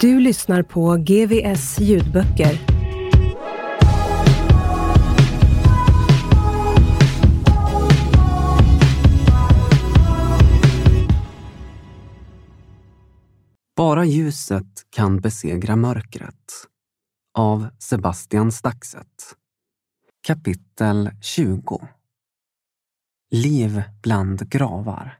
Du 0.00 0.20
lyssnar 0.20 0.62
på 0.62 0.96
GVS 0.96 1.78
ljudböcker. 1.80 2.58
Bara 13.76 14.04
ljuset 14.04 14.64
kan 14.90 15.20
besegra 15.20 15.76
mörkret. 15.76 16.34
Av 17.38 17.68
Sebastian 17.78 18.52
Staxet. 18.52 19.36
Kapitel 20.26 21.10
20 21.20 21.88
Liv 23.30 23.82
bland 24.02 24.48
gravar. 24.48 25.18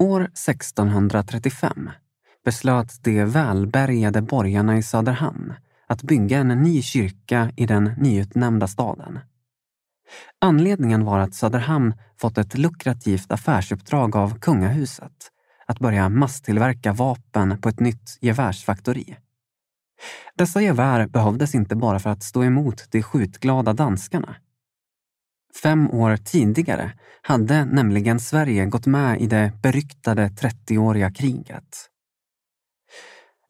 År 0.00 0.20
1635 0.20 1.90
beslöt 2.44 3.04
de 3.04 3.24
välbärgade 3.24 4.22
borgarna 4.22 4.76
i 4.78 4.82
Söderhamn 4.82 5.54
att 5.86 6.02
bygga 6.02 6.38
en 6.38 6.48
ny 6.48 6.82
kyrka 6.82 7.52
i 7.56 7.66
den 7.66 7.84
nyutnämnda 7.84 8.68
staden. 8.68 9.18
Anledningen 10.38 11.04
var 11.04 11.18
att 11.18 11.34
Söderhamn 11.34 11.94
fått 12.20 12.38
ett 12.38 12.58
lukrativt 12.58 13.32
affärsuppdrag 13.32 14.16
av 14.16 14.38
kungahuset 14.38 15.30
att 15.66 15.78
börja 15.78 16.08
masstillverka 16.08 16.92
vapen 16.92 17.60
på 17.60 17.68
ett 17.68 17.80
nytt 17.80 18.18
gevärsfaktori. 18.20 19.16
Dessa 20.34 20.62
gevär 20.62 21.06
behövdes 21.06 21.54
inte 21.54 21.76
bara 21.76 21.98
för 21.98 22.10
att 22.10 22.22
stå 22.22 22.44
emot 22.44 22.86
de 22.90 23.02
skjutglada 23.02 23.72
danskarna. 23.72 24.36
Fem 25.62 25.90
år 25.90 26.16
tidigare 26.16 26.92
hade 27.22 27.64
nämligen 27.64 28.20
Sverige 28.20 28.66
gått 28.66 28.86
med 28.86 29.20
i 29.20 29.26
det 29.26 29.52
beryktade 29.62 30.28
30-åriga 30.28 31.10
kriget. 31.10 31.90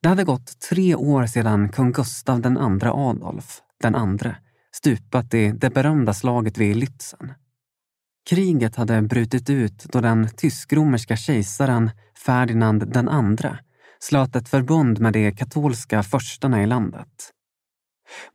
Det 0.02 0.08
hade 0.08 0.24
gått 0.24 0.60
tre 0.60 0.94
år 0.94 1.26
sedan 1.26 1.68
kung 1.68 1.92
Gustav 1.92 2.46
II 2.46 2.88
Adolf, 2.88 3.60
den 3.82 3.94
andre, 3.94 4.36
stupat 4.72 5.34
i 5.34 5.52
det 5.52 5.70
berömda 5.70 6.14
slaget 6.14 6.58
vid 6.58 6.76
Lützen. 6.76 7.34
Kriget 8.30 8.76
hade 8.76 9.02
brutit 9.02 9.50
ut 9.50 9.84
då 9.84 10.00
den 10.00 10.28
tysk-romerska 10.36 11.16
kejsaren 11.16 11.90
Ferdinand 12.26 12.96
II, 12.96 13.50
slöt 13.98 14.36
ett 14.36 14.48
förbund 14.48 15.00
med 15.00 15.12
de 15.12 15.32
katolska 15.32 16.02
förstarna 16.02 16.62
i 16.62 16.66
landet. 16.66 17.32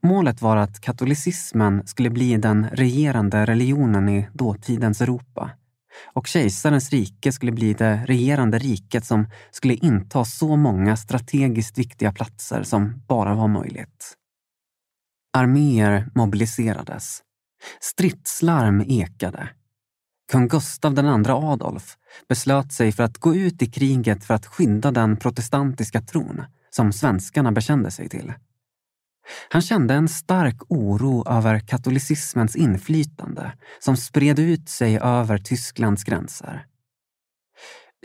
Målet 0.04 0.42
var 0.42 0.58
att 0.58 0.82
katolicismen 0.82 1.88
skulle 1.88 2.10
bli 2.10 2.38
den 2.38 2.70
regerande 2.70 3.46
religionen 3.46 4.10
i 4.10 4.28
dåtidens 4.34 5.02
Europa 5.02 5.52
och 6.14 6.28
kejsarens 6.28 6.90
rike 6.90 7.32
skulle 7.32 7.52
bli 7.52 7.74
det 7.74 8.06
regerande 8.06 8.60
riket 8.60 9.06
som 9.06 9.28
skulle 9.52 9.74
inta 9.74 10.26
så 10.26 10.56
många 10.56 10.98
strategiskt 10.98 11.78
viktiga 11.78 12.12
platser 12.12 12.64
som 12.64 13.04
bara 13.08 13.36
var 13.36 13.48
möjligt. 13.48 14.18
Arméer 15.34 16.10
mobiliserades. 16.16 17.22
Stridslarm 17.80 18.82
ekade. 18.82 19.50
Kung 20.32 20.48
Gustav 20.48 21.00
II 21.00 21.26
Adolf 21.28 21.98
beslöt 22.30 22.74
sig 22.74 22.92
för 22.92 23.04
att 23.04 23.18
gå 23.18 23.36
ut 23.36 23.62
i 23.62 23.66
kriget 23.66 24.24
för 24.24 24.34
att 24.34 24.46
skydda 24.46 24.92
den 24.92 25.18
protestantiska 25.18 26.02
tron 26.02 26.44
som 26.70 26.94
svenskarna 26.94 27.52
bekände 27.52 27.92
sig 27.92 28.10
till. 28.10 28.34
Han 29.50 29.62
kände 29.62 29.94
en 29.94 30.08
stark 30.08 30.62
oro 30.68 31.28
över 31.28 31.60
katolicismens 31.60 32.56
inflytande 32.56 33.52
som 33.80 33.98
spred 33.98 34.40
ut 34.40 34.70
sig 34.70 35.00
över 35.00 35.38
Tysklands 35.38 36.04
gränser. 36.04 36.66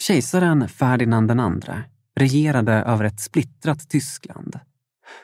Kejsaren 0.00 0.68
Ferdinand 0.68 1.30
II 1.30 1.74
regerade 2.16 2.72
över 2.72 3.04
ett 3.04 3.20
splittrat 3.20 3.88
Tyskland 3.88 4.60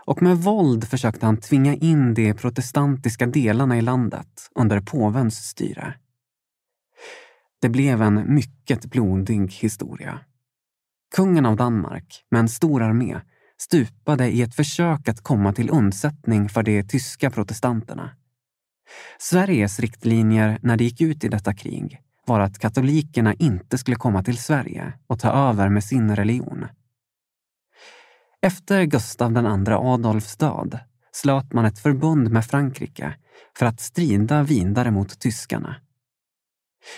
och 0.06 0.22
med 0.22 0.36
våld 0.36 0.88
försökte 0.88 1.26
han 1.26 1.36
tvinga 1.36 1.74
in 1.74 2.14
de 2.14 2.34
protestantiska 2.34 3.26
delarna 3.26 3.78
i 3.78 3.82
landet 3.82 4.50
under 4.54 4.80
påvens 4.80 5.48
styre. 5.48 5.94
Det 7.60 7.68
blev 7.68 8.02
en 8.02 8.34
mycket 8.34 8.84
blodig 8.84 9.52
historia. 9.52 10.20
Kungen 11.16 11.46
av 11.46 11.56
Danmark, 11.56 12.24
med 12.30 12.40
en 12.40 12.48
stor 12.48 12.82
armé, 12.82 13.20
stupade 13.58 14.28
i 14.28 14.42
ett 14.42 14.54
försök 14.54 15.08
att 15.08 15.22
komma 15.22 15.52
till 15.52 15.70
undsättning 15.70 16.48
för 16.48 16.62
de 16.62 16.82
tyska 16.82 17.30
protestanterna. 17.30 18.10
Sveriges 19.18 19.80
riktlinjer 19.80 20.58
när 20.62 20.76
det 20.76 20.84
gick 20.84 21.00
ut 21.00 21.24
i 21.24 21.28
detta 21.28 21.54
krig 21.54 22.00
var 22.26 22.40
att 22.40 22.58
katolikerna 22.58 23.34
inte 23.34 23.78
skulle 23.78 23.96
komma 23.96 24.22
till 24.22 24.38
Sverige 24.38 24.92
och 25.06 25.20
ta 25.20 25.30
över 25.30 25.68
med 25.68 25.84
sin 25.84 26.16
religion. 26.16 26.66
Efter 28.42 28.84
Gustav 28.84 29.32
II 29.36 29.74
Adolfs 29.74 30.36
död 30.36 30.78
slöt 31.12 31.52
man 31.52 31.64
ett 31.64 31.78
förbund 31.78 32.30
med 32.30 32.44
Frankrike 32.46 33.14
för 33.58 33.66
att 33.66 33.80
strida 33.80 34.42
vidare 34.42 34.90
mot 34.90 35.20
tyskarna. 35.20 35.76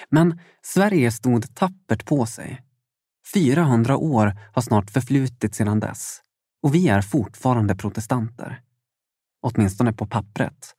Men 0.09 0.41
Sverige 0.63 1.13
stod 1.13 1.55
tappert 1.55 2.05
på 2.05 2.27
sig. 2.27 2.63
400 3.35 3.97
år 3.97 4.37
har 4.53 4.63
snart 4.63 4.91
förflutit 4.91 5.55
sedan 5.55 5.81
dess 5.81 6.21
och 6.63 6.75
vi 6.75 6.89
är 6.89 7.03
fortfarande 7.03 7.77
protestanter. 7.77 8.61
Åtminstone 9.43 9.93
på 9.93 10.07
pappret. 10.07 10.75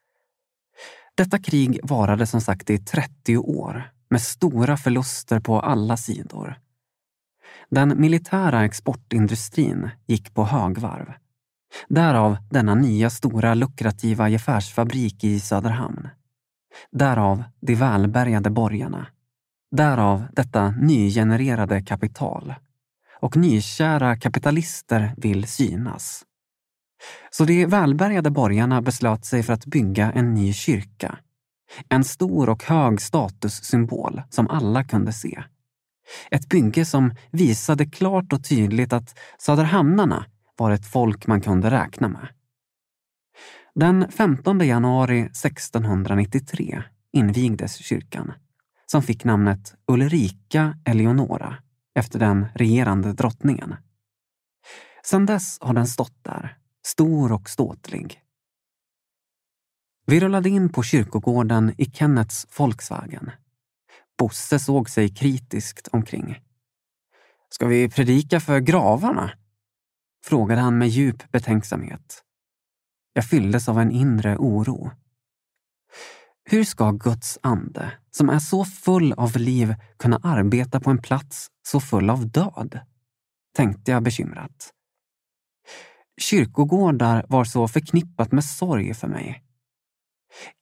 Detta 1.15 1.39
krig 1.39 1.79
varade 1.83 2.27
som 2.27 2.41
sagt 2.41 2.69
i 2.69 2.77
30 2.77 3.37
år 3.37 3.91
med 4.09 4.21
stora 4.21 4.77
förluster 4.77 5.39
på 5.39 5.59
alla 5.59 5.97
sidor. 5.97 6.59
Den 7.69 8.01
militära 8.01 8.65
exportindustrin 8.65 9.89
gick 10.07 10.33
på 10.33 10.43
högvarv. 10.43 11.13
Därav 11.87 12.37
denna 12.49 12.75
nya 12.75 13.09
stora 13.09 13.53
lukrativa 13.53 14.29
gefärsfabrik 14.29 15.23
i 15.23 15.39
Söderhamn. 15.39 16.09
Därav 16.91 17.43
de 17.61 17.75
välbärgade 17.75 18.49
borgarna. 18.49 19.07
Därav 19.71 20.27
detta 20.33 20.69
nygenererade 20.71 21.81
kapital 21.81 22.53
och 23.19 23.37
nykära 23.37 24.17
kapitalister 24.17 25.13
vill 25.17 25.47
synas. 25.47 26.25
Så 27.29 27.45
de 27.45 27.65
välbärgade 27.65 28.31
borgarna 28.31 28.81
beslöt 28.81 29.25
sig 29.25 29.43
för 29.43 29.53
att 29.53 29.65
bygga 29.65 30.11
en 30.11 30.33
ny 30.33 30.53
kyrka. 30.53 31.17
En 31.89 32.03
stor 32.03 32.49
och 32.49 32.63
hög 32.63 33.01
statussymbol 33.01 34.21
som 34.29 34.47
alla 34.47 34.83
kunde 34.83 35.13
se. 35.13 35.43
Ett 36.31 36.49
bygge 36.49 36.85
som 36.85 37.15
visade 37.31 37.85
klart 37.85 38.33
och 38.33 38.43
tydligt 38.43 38.93
att 38.93 39.19
söderhamnarna 39.37 40.25
var 40.57 40.71
ett 40.71 40.91
folk 40.91 41.27
man 41.27 41.41
kunde 41.41 41.71
räkna 41.71 42.07
med. 42.07 42.27
Den 43.75 44.11
15 44.11 44.59
januari 44.59 45.19
1693 45.19 46.83
invigdes 47.13 47.75
kyrkan, 47.75 48.31
som 48.85 49.01
fick 49.01 49.23
namnet 49.23 49.75
Ulrika 49.87 50.77
Eleonora 50.85 51.57
efter 51.99 52.19
den 52.19 52.47
regerande 52.55 53.13
drottningen. 53.13 53.75
Sedan 55.03 55.25
dess 55.25 55.57
har 55.61 55.73
den 55.73 55.87
stått 55.87 56.23
där, 56.23 56.57
stor 56.85 57.31
och 57.31 57.49
ståtlig. 57.49 58.21
Vi 60.05 60.19
rullade 60.19 60.49
in 60.49 60.69
på 60.69 60.83
kyrkogården 60.83 61.73
i 61.77 61.85
Kennets 61.85 62.59
Volkswagen. 62.59 63.31
Bosse 64.17 64.59
såg 64.59 64.89
sig 64.89 65.15
kritiskt 65.15 65.87
omkring. 65.87 66.39
Ska 67.49 67.67
vi 67.67 67.89
predika 67.89 68.39
för 68.39 68.59
gravarna? 68.59 69.31
Frågade 70.25 70.61
han 70.61 70.77
med 70.77 70.87
djup 70.87 71.31
betänksamhet. 71.31 72.23
Jag 73.13 73.25
fylldes 73.25 73.69
av 73.69 73.79
en 73.79 73.91
inre 73.91 74.37
oro. 74.37 74.91
Hur 76.51 76.63
ska 76.63 76.91
Guds 76.91 77.39
ande, 77.43 77.91
som 78.11 78.29
är 78.29 78.39
så 78.39 78.65
full 78.65 79.13
av 79.13 79.37
liv, 79.37 79.75
kunna 79.97 80.19
arbeta 80.23 80.79
på 80.79 80.89
en 80.89 81.01
plats 81.01 81.47
så 81.67 81.79
full 81.79 82.09
av 82.09 82.27
död? 82.27 82.79
Tänkte 83.55 83.91
jag 83.91 84.03
bekymrat. 84.03 84.73
Kyrkogårdar 86.21 87.25
var 87.29 87.43
så 87.43 87.67
förknippat 87.67 88.31
med 88.31 88.45
sorg 88.45 88.93
för 88.93 89.07
mig. 89.07 89.43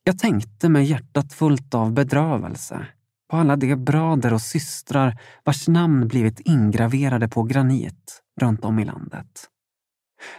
Jag 0.04 0.20
tänkte 0.20 0.70
med 0.70 0.86
hjärtat 0.86 1.34
fullt 1.34 1.74
av 1.74 1.94
bedrövelse 1.94 2.88
på 3.30 3.38
alla 3.38 3.56
de 3.56 3.76
bröder 3.76 4.34
och 4.34 4.42
systrar 4.42 5.20
vars 5.44 5.68
namn 5.68 6.08
blivit 6.08 6.40
ingraverade 6.40 7.28
på 7.28 7.44
granit 7.44 8.24
runt 8.42 8.66
om 8.66 8.80
i 8.80 8.86
landet. 8.86 9.50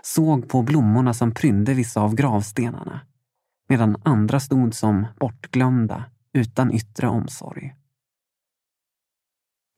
Såg 0.03 0.49
på 0.49 0.63
blommorna 0.63 1.15
som 1.15 1.35
prydde 1.35 1.75
vissa 1.75 2.01
av 2.01 2.15
gravstenarna 2.15 3.01
medan 3.69 3.97
andra 4.05 4.41
stod 4.41 4.75
som 4.75 5.07
bortglömda 5.21 6.05
utan 6.33 6.73
yttre 6.73 7.09
omsorg. 7.09 7.75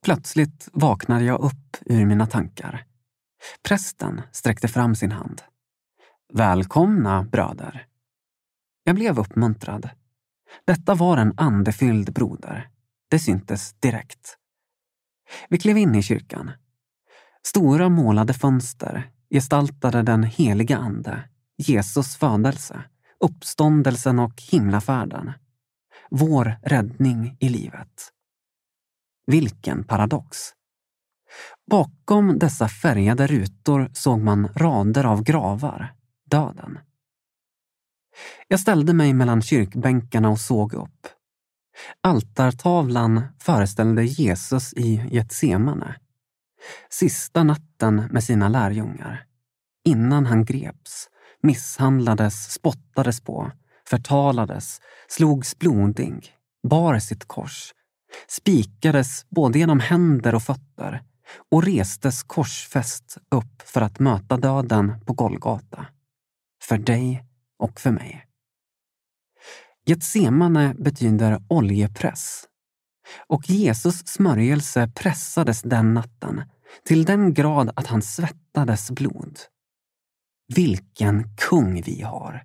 Plötsligt 0.05 0.69
vaknade 0.73 1.23
jag 1.23 1.41
upp 1.41 1.77
ur 1.85 2.05
mina 2.05 2.25
tankar. 2.25 2.85
Prästen 3.63 4.21
sträckte 4.31 4.67
fram 4.67 4.95
sin 4.95 5.11
hand. 5.11 5.41
Välkomna, 6.33 7.23
bröder. 7.23 7.87
Jag 8.83 8.95
blev 8.95 9.19
uppmuntrad. 9.19 9.89
Detta 10.65 10.95
var 10.95 11.17
en 11.17 11.33
andefylld 11.37 12.13
broder. 12.13 12.69
Det 13.09 13.19
syntes 13.19 13.73
direkt. 13.73 14.37
Vi 15.49 15.57
klev 15.57 15.77
in 15.77 15.95
i 15.95 16.03
kyrkan. 16.03 16.51
Stora 17.43 17.89
målade 17.89 18.33
fönster 18.33 19.11
gestaltade 19.29 20.01
den 20.01 20.23
heliga 20.23 20.77
Ande, 20.77 21.29
Jesus 21.57 22.15
födelse, 22.17 22.83
uppståndelsen 23.21 24.19
och 24.19 24.41
himlafärden. 24.51 25.31
Vår 26.09 26.55
räddning 26.63 27.37
i 27.39 27.49
livet. 27.49 28.11
Vilken 29.27 29.83
paradox! 29.83 30.53
Bakom 31.71 32.39
dessa 32.39 32.69
färgade 32.69 33.27
rutor 33.27 33.89
såg 33.93 34.19
man 34.19 34.47
rader 34.55 35.03
av 35.03 35.23
gravar, 35.23 35.93
döden. 36.25 36.79
Jag 38.47 38.59
ställde 38.59 38.93
mig 38.93 39.13
mellan 39.13 39.41
kyrkbänkarna 39.41 40.29
och 40.29 40.39
såg 40.39 40.73
upp. 40.73 41.07
Altartavlan 42.01 43.21
föreställde 43.39 44.03
Jesus 44.03 44.73
i 44.73 45.07
Getsemane. 45.11 45.95
Sista 46.89 47.43
natten 47.43 48.07
med 48.11 48.23
sina 48.23 48.49
lärjungar. 48.49 49.25
Innan 49.85 50.25
han 50.25 50.45
greps, 50.45 51.09
misshandlades, 51.43 52.53
spottades 52.53 53.21
på, 53.21 53.51
förtalades, 53.87 54.81
slogs 55.07 55.59
blodig, 55.59 56.35
bar 56.69 56.99
sitt 56.99 57.25
kors, 57.27 57.73
spikades 58.27 59.25
både 59.29 59.59
genom 59.59 59.79
händer 59.79 60.35
och 60.35 60.43
fötter 60.43 61.01
och 61.51 61.63
restes 61.63 62.23
korsfäst 62.23 63.17
upp 63.31 63.61
för 63.61 63.81
att 63.81 63.99
möta 63.99 64.37
döden 64.37 65.05
på 65.05 65.13
Golgata. 65.13 65.85
För 66.63 66.77
dig 66.77 67.23
och 67.59 67.79
för 67.79 67.91
mig. 67.91 68.25
Getsemane 69.85 70.73
betyder 70.73 71.43
oljepress. 71.47 72.43
Och 73.27 73.49
Jesus 73.49 74.07
smörjelse 74.07 74.91
pressades 74.95 75.61
den 75.61 75.93
natten 75.93 76.43
till 76.85 77.05
den 77.05 77.33
grad 77.33 77.71
att 77.75 77.87
han 77.87 78.01
svettades 78.01 78.91
blod. 78.91 79.39
Vilken 80.55 81.35
kung 81.35 81.81
vi 81.81 82.01
har! 82.01 82.43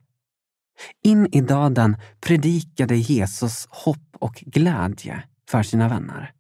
In 1.03 1.35
i 1.35 1.41
döden 1.41 1.97
predikade 2.21 2.97
Jesus 2.97 3.67
hopp 3.71 4.17
och 4.19 4.35
glädje 4.35 5.23
för 5.49 5.63
sina 5.63 5.89
vänner. 5.89 6.33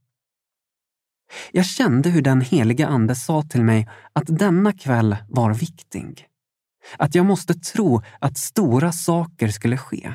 Jag 1.53 1.67
kände 1.67 2.11
hur 2.11 2.23
den 2.23 2.41
heliga 2.41 2.87
Ande 2.89 3.15
sa 3.15 3.43
till 3.43 3.65
mig 3.65 3.89
att 4.13 4.39
denna 4.39 4.73
kväll 4.73 5.17
var 5.29 5.55
viktig. 5.55 6.27
Att 6.99 7.15
jag 7.15 7.27
måste 7.27 7.55
tro 7.55 8.03
att 8.19 8.39
stora 8.39 8.93
saker 8.93 9.49
skulle 9.49 9.77
ske. 9.77 10.15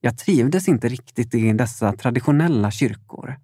Jag 0.00 0.18
trivdes 0.18 0.68
inte 0.68 0.88
riktigt 0.88 1.34
i 1.34 1.52
dessa 1.52 1.92
traditionella 1.92 2.70
kyrkor. 2.70 3.38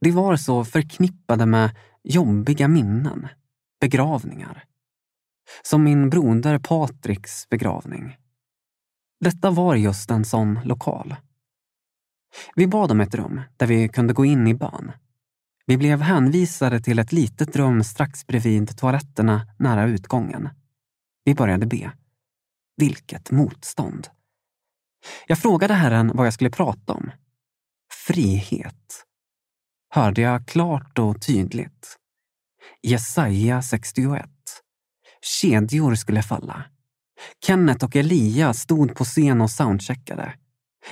De 0.00 0.10
var 0.10 0.36
så 0.36 0.64
förknippade 0.64 1.46
med 1.46 1.76
jobbiga 2.02 2.68
minnen, 2.68 3.28
begravningar. 3.80 4.64
Som 5.62 5.84
min 5.84 6.10
broder 6.10 6.58
Patriks 6.58 7.48
begravning. 7.48 8.16
Detta 9.20 9.50
var 9.50 9.74
just 9.74 10.10
en 10.10 10.24
sån 10.24 10.60
lokal. 10.64 11.16
Vi 12.56 12.66
bad 12.66 12.90
om 12.90 13.00
ett 13.00 13.14
rum 13.14 13.40
där 13.56 13.66
vi 13.66 13.88
kunde 13.88 14.14
gå 14.14 14.24
in 14.24 14.46
i 14.46 14.54
bön. 14.54 14.92
Vi 15.66 15.76
blev 15.76 16.00
hänvisade 16.00 16.80
till 16.80 16.98
ett 16.98 17.12
litet 17.12 17.56
rum 17.56 17.84
strax 17.84 18.26
bredvid 18.26 18.78
toaletterna 18.78 19.46
nära 19.58 19.86
utgången. 19.86 20.48
Vi 21.24 21.34
började 21.34 21.66
be. 21.66 21.92
Vilket 22.76 23.30
motstånd! 23.30 24.08
Jag 25.26 25.38
frågade 25.38 25.74
Herren 25.74 26.12
vad 26.14 26.26
jag 26.26 26.34
skulle 26.34 26.50
prata 26.50 26.92
om. 26.92 27.10
Frihet. 28.06 29.04
Hörde 29.90 30.20
jag 30.20 30.46
klart 30.46 30.98
och 30.98 31.22
tydligt. 31.22 31.96
Jesaja 32.82 33.62
61. 33.62 34.30
Kedjor 35.28 35.94
skulle 35.94 36.22
falla. 36.22 36.64
Kenneth 37.46 37.84
och 37.84 37.96
Elia 37.96 38.54
stod 38.54 38.96
på 38.96 39.04
scen 39.04 39.40
och 39.40 39.50
soundcheckade. 39.50 40.34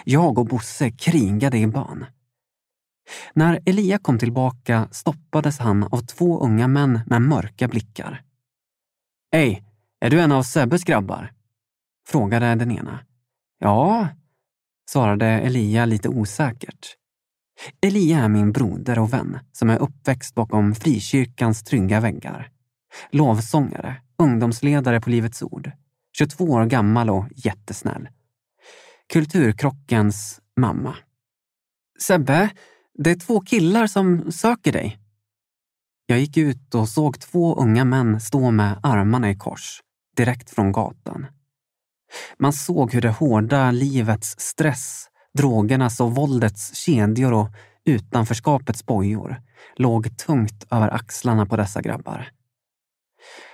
Jag 0.05 0.39
och 0.39 0.47
Bosse 0.47 0.91
krigade 0.91 1.59
i 1.59 1.67
bön. 1.67 2.07
När 3.33 3.61
Elia 3.67 3.99
kom 3.99 4.19
tillbaka 4.19 4.89
stoppades 4.93 5.59
han 5.59 5.85
av 5.85 6.01
två 6.01 6.41
unga 6.41 6.69
män 6.69 7.01
med 7.07 7.23
mörka 7.23 7.69
blickar. 7.69 8.23
Hej, 9.33 9.65
är 10.01 10.11
du 10.11 10.21
en 10.21 10.33
av 10.33 10.43
Sebbes 10.43 10.85
grabbar? 10.85 11.33
Frågade 12.09 12.55
den 12.55 12.71
ena. 12.71 12.99
Ja, 13.59 14.09
svarade 14.91 15.27
Elia 15.27 15.85
lite 15.85 16.09
osäkert. 16.09 16.97
Elia 17.81 18.19
är 18.19 18.29
min 18.29 18.53
broder 18.53 18.99
och 18.99 19.13
vän 19.13 19.39
som 19.53 19.71
är 19.71 19.79
uppväxt 19.79 20.35
bakom 20.35 20.75
frikyrkans 20.75 21.63
trygga 21.63 22.01
väggar. 22.01 22.51
Lovsångare, 23.11 23.97
ungdomsledare 24.19 25.01
på 25.01 25.11
Livets 25.11 25.43
Ord. 25.43 25.71
22 26.19 26.45
år 26.45 26.65
gammal 26.65 27.11
och 27.11 27.27
jättesnäll. 27.37 28.09
Kulturkrockens 29.13 30.41
mamma. 30.57 30.97
Sebbe, 31.99 32.51
det 32.95 33.11
är 33.11 33.15
två 33.15 33.41
killar 33.41 33.87
som 33.87 34.33
söker 34.33 34.73
dig. 34.73 34.99
Jag 36.07 36.19
gick 36.19 36.37
ut 36.37 36.75
och 36.75 36.89
såg 36.89 37.21
två 37.21 37.55
unga 37.55 37.85
män 37.85 38.21
stå 38.21 38.51
med 38.51 38.81
armarna 38.83 39.31
i 39.31 39.37
kors, 39.37 39.81
direkt 40.17 40.51
från 40.51 40.73
gatan. 40.73 41.27
Man 42.39 42.53
såg 42.53 42.93
hur 42.93 43.01
det 43.01 43.11
hårda 43.11 43.71
livets 43.71 44.35
stress, 44.39 45.07
drogernas 45.39 46.01
och 46.01 46.15
våldets 46.15 46.75
kedjor 46.75 47.33
och 47.33 47.49
utanförskapets 47.85 48.87
bojor 48.87 49.43
låg 49.77 50.19
tungt 50.19 50.67
över 50.71 50.95
axlarna 50.95 51.47
på 51.47 51.57
dessa 51.57 51.83
grabbar. 51.83 52.29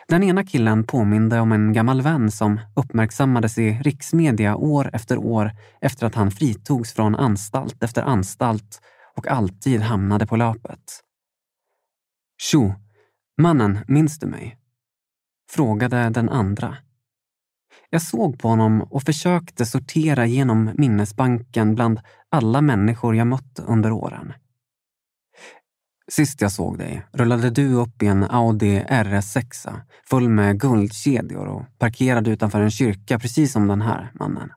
Den 0.09 0.23
ena 0.23 0.45
killen 0.45 0.85
påminde 0.85 1.41
om 1.41 1.53
en 1.53 1.73
gammal 1.73 2.03
vän 2.03 2.31
som 2.31 2.61
uppmärksammades 2.77 3.59
i 3.59 3.71
riksmedia 3.71 4.57
år 4.57 4.91
efter 4.93 5.19
år 5.19 5.51
efter 5.81 6.07
att 6.07 6.15
han 6.15 6.31
fritogs 6.31 6.93
från 6.93 7.15
anstalt 7.15 7.83
efter 7.83 8.03
anstalt 8.03 8.81
och 9.17 9.27
alltid 9.29 9.81
hamnade 9.81 10.27
på 10.27 10.37
löpet. 10.37 11.01
Tjo, 12.43 12.75
mannen, 13.43 13.79
minns 13.89 14.19
du 14.19 14.27
mig? 14.27 14.59
Frågade 15.51 16.11
den 16.11 16.29
andra. 16.29 16.77
Jag 17.91 18.03
såg 18.03 18.39
på 18.39 18.49
honom 18.49 18.83
och 18.83 19.03
försökte 19.03 19.67
sortera 19.67 20.27
genom 20.27 20.71
minnesbanken 20.75 21.75
bland 21.75 22.01
alla 22.29 22.61
människor 22.61 23.17
jag 23.17 23.27
mött 23.27 23.61
under 23.67 23.93
åren. 23.93 24.33
Sist 26.13 26.41
jag 26.41 26.53
såg 26.53 26.79
dig 26.79 27.07
rullade 27.13 27.51
du 27.51 27.75
upp 27.75 28.03
i 28.03 28.07
en 28.07 28.25
Audi 28.25 28.81
RS6 28.81 29.81
full 30.05 30.29
med 30.29 30.61
guldkedjor 30.61 31.47
och 31.47 31.79
parkerade 31.79 32.31
utanför 32.31 32.61
en 32.61 32.71
kyrka 32.71 33.19
precis 33.19 33.53
som 33.53 33.69
den 33.69 33.83
här 33.83 34.13
mannen. 34.15 34.53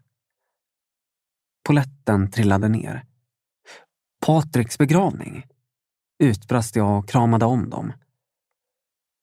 Poletten 1.68 2.32
trillade 2.32 2.68
ner. 2.68 3.06
Patriks 4.26 4.78
begravning? 4.78 5.46
Utbrast 6.20 6.76
jag 6.76 7.00
och 7.00 7.10
kramade 7.10 7.46
om 7.46 7.70
dem. 7.70 7.94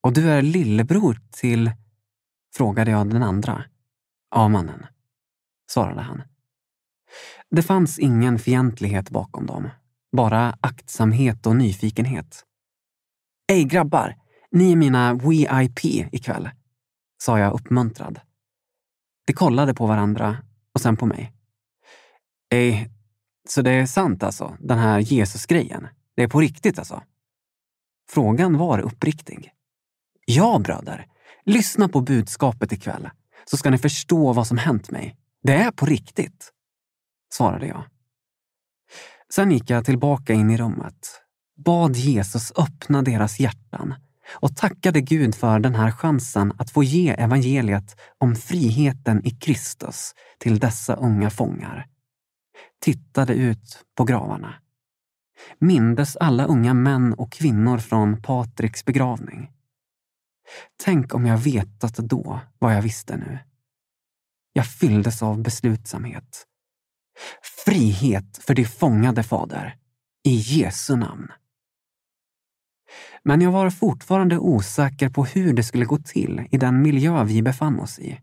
Och 0.02 0.12
du 0.12 0.30
är 0.30 0.42
lillebror 0.42 1.20
till... 1.30 1.70
Frågade 2.56 2.90
jag 2.90 3.10
den 3.10 3.22
andra. 3.22 3.64
Ja, 4.30 4.48
mannen, 4.48 4.86
svarade 5.70 6.02
han. 6.02 6.22
Det 7.50 7.62
fanns 7.62 7.98
ingen 7.98 8.38
fientlighet 8.38 9.10
bakom 9.10 9.46
dem 9.46 9.68
bara 10.16 10.58
aktsamhet 10.60 11.46
och 11.46 11.56
nyfikenhet. 11.56 12.44
Ey 13.52 13.64
grabbar, 13.64 14.16
ni 14.50 14.72
är 14.72 14.76
mina 14.76 15.14
VIP 15.14 15.84
ikväll, 15.84 16.50
sa 17.22 17.38
jag 17.38 17.54
uppmuntrad. 17.54 18.20
De 19.26 19.32
kollade 19.32 19.74
på 19.74 19.86
varandra 19.86 20.36
och 20.74 20.80
sen 20.80 20.96
på 20.96 21.06
mig. 21.06 21.32
Ey, 22.50 22.88
så 23.48 23.62
det 23.62 23.70
är 23.70 23.86
sant 23.86 24.22
alltså, 24.22 24.56
den 24.60 24.78
här 24.78 24.98
Jesus-grejen? 24.98 25.88
Det 26.16 26.22
är 26.22 26.28
på 26.28 26.40
riktigt 26.40 26.78
alltså? 26.78 27.02
Frågan 28.10 28.58
var 28.58 28.78
uppriktig. 28.78 29.52
Ja, 30.26 30.58
bröder. 30.64 31.06
Lyssna 31.44 31.88
på 31.88 32.00
budskapet 32.00 32.72
ikväll, 32.72 33.10
så 33.44 33.56
ska 33.56 33.70
ni 33.70 33.78
förstå 33.78 34.32
vad 34.32 34.46
som 34.46 34.58
hänt 34.58 34.90
mig. 34.90 35.16
Det 35.42 35.54
är 35.54 35.70
på 35.70 35.86
riktigt, 35.86 36.52
svarade 37.34 37.66
jag. 37.66 37.84
Sen 39.34 39.50
gick 39.50 39.70
jag 39.70 39.84
tillbaka 39.84 40.32
in 40.32 40.50
i 40.50 40.56
rummet, 40.56 41.22
bad 41.64 41.96
Jesus 41.96 42.52
öppna 42.56 43.02
deras 43.02 43.40
hjärtan 43.40 43.94
och 44.34 44.56
tackade 44.56 45.00
Gud 45.00 45.34
för 45.34 45.58
den 45.58 45.74
här 45.74 45.90
chansen 45.90 46.52
att 46.58 46.70
få 46.70 46.82
ge 46.82 47.10
evangeliet 47.10 47.96
om 48.18 48.36
friheten 48.36 49.26
i 49.26 49.30
Kristus 49.30 50.14
till 50.38 50.58
dessa 50.58 50.94
unga 50.94 51.30
fångar. 51.30 51.86
Tittade 52.80 53.34
ut 53.34 53.84
på 53.96 54.04
gravarna. 54.04 54.54
Mindes 55.58 56.16
alla 56.16 56.44
unga 56.44 56.74
män 56.74 57.14
och 57.14 57.32
kvinnor 57.32 57.78
från 57.78 58.22
Patriks 58.22 58.84
begravning. 58.84 59.50
Tänk 60.84 61.14
om 61.14 61.26
jag 61.26 61.38
vetat 61.38 61.96
då 61.96 62.40
vad 62.58 62.76
jag 62.76 62.82
visste 62.82 63.16
nu. 63.16 63.38
Jag 64.52 64.66
fylldes 64.66 65.22
av 65.22 65.42
beslutsamhet. 65.42 66.46
Frihet 67.64 68.38
för 68.42 68.54
de 68.54 68.64
fångade, 68.64 69.22
Fader. 69.22 69.76
I 70.24 70.34
Jesu 70.34 70.96
namn. 70.96 71.32
Men 73.22 73.40
jag 73.40 73.52
var 73.52 73.70
fortfarande 73.70 74.38
osäker 74.38 75.08
på 75.08 75.24
hur 75.24 75.52
det 75.52 75.62
skulle 75.62 75.84
gå 75.84 75.98
till 75.98 76.46
i 76.50 76.58
den 76.58 76.82
miljö 76.82 77.24
vi 77.24 77.42
befann 77.42 77.80
oss 77.80 77.98
i. 77.98 78.20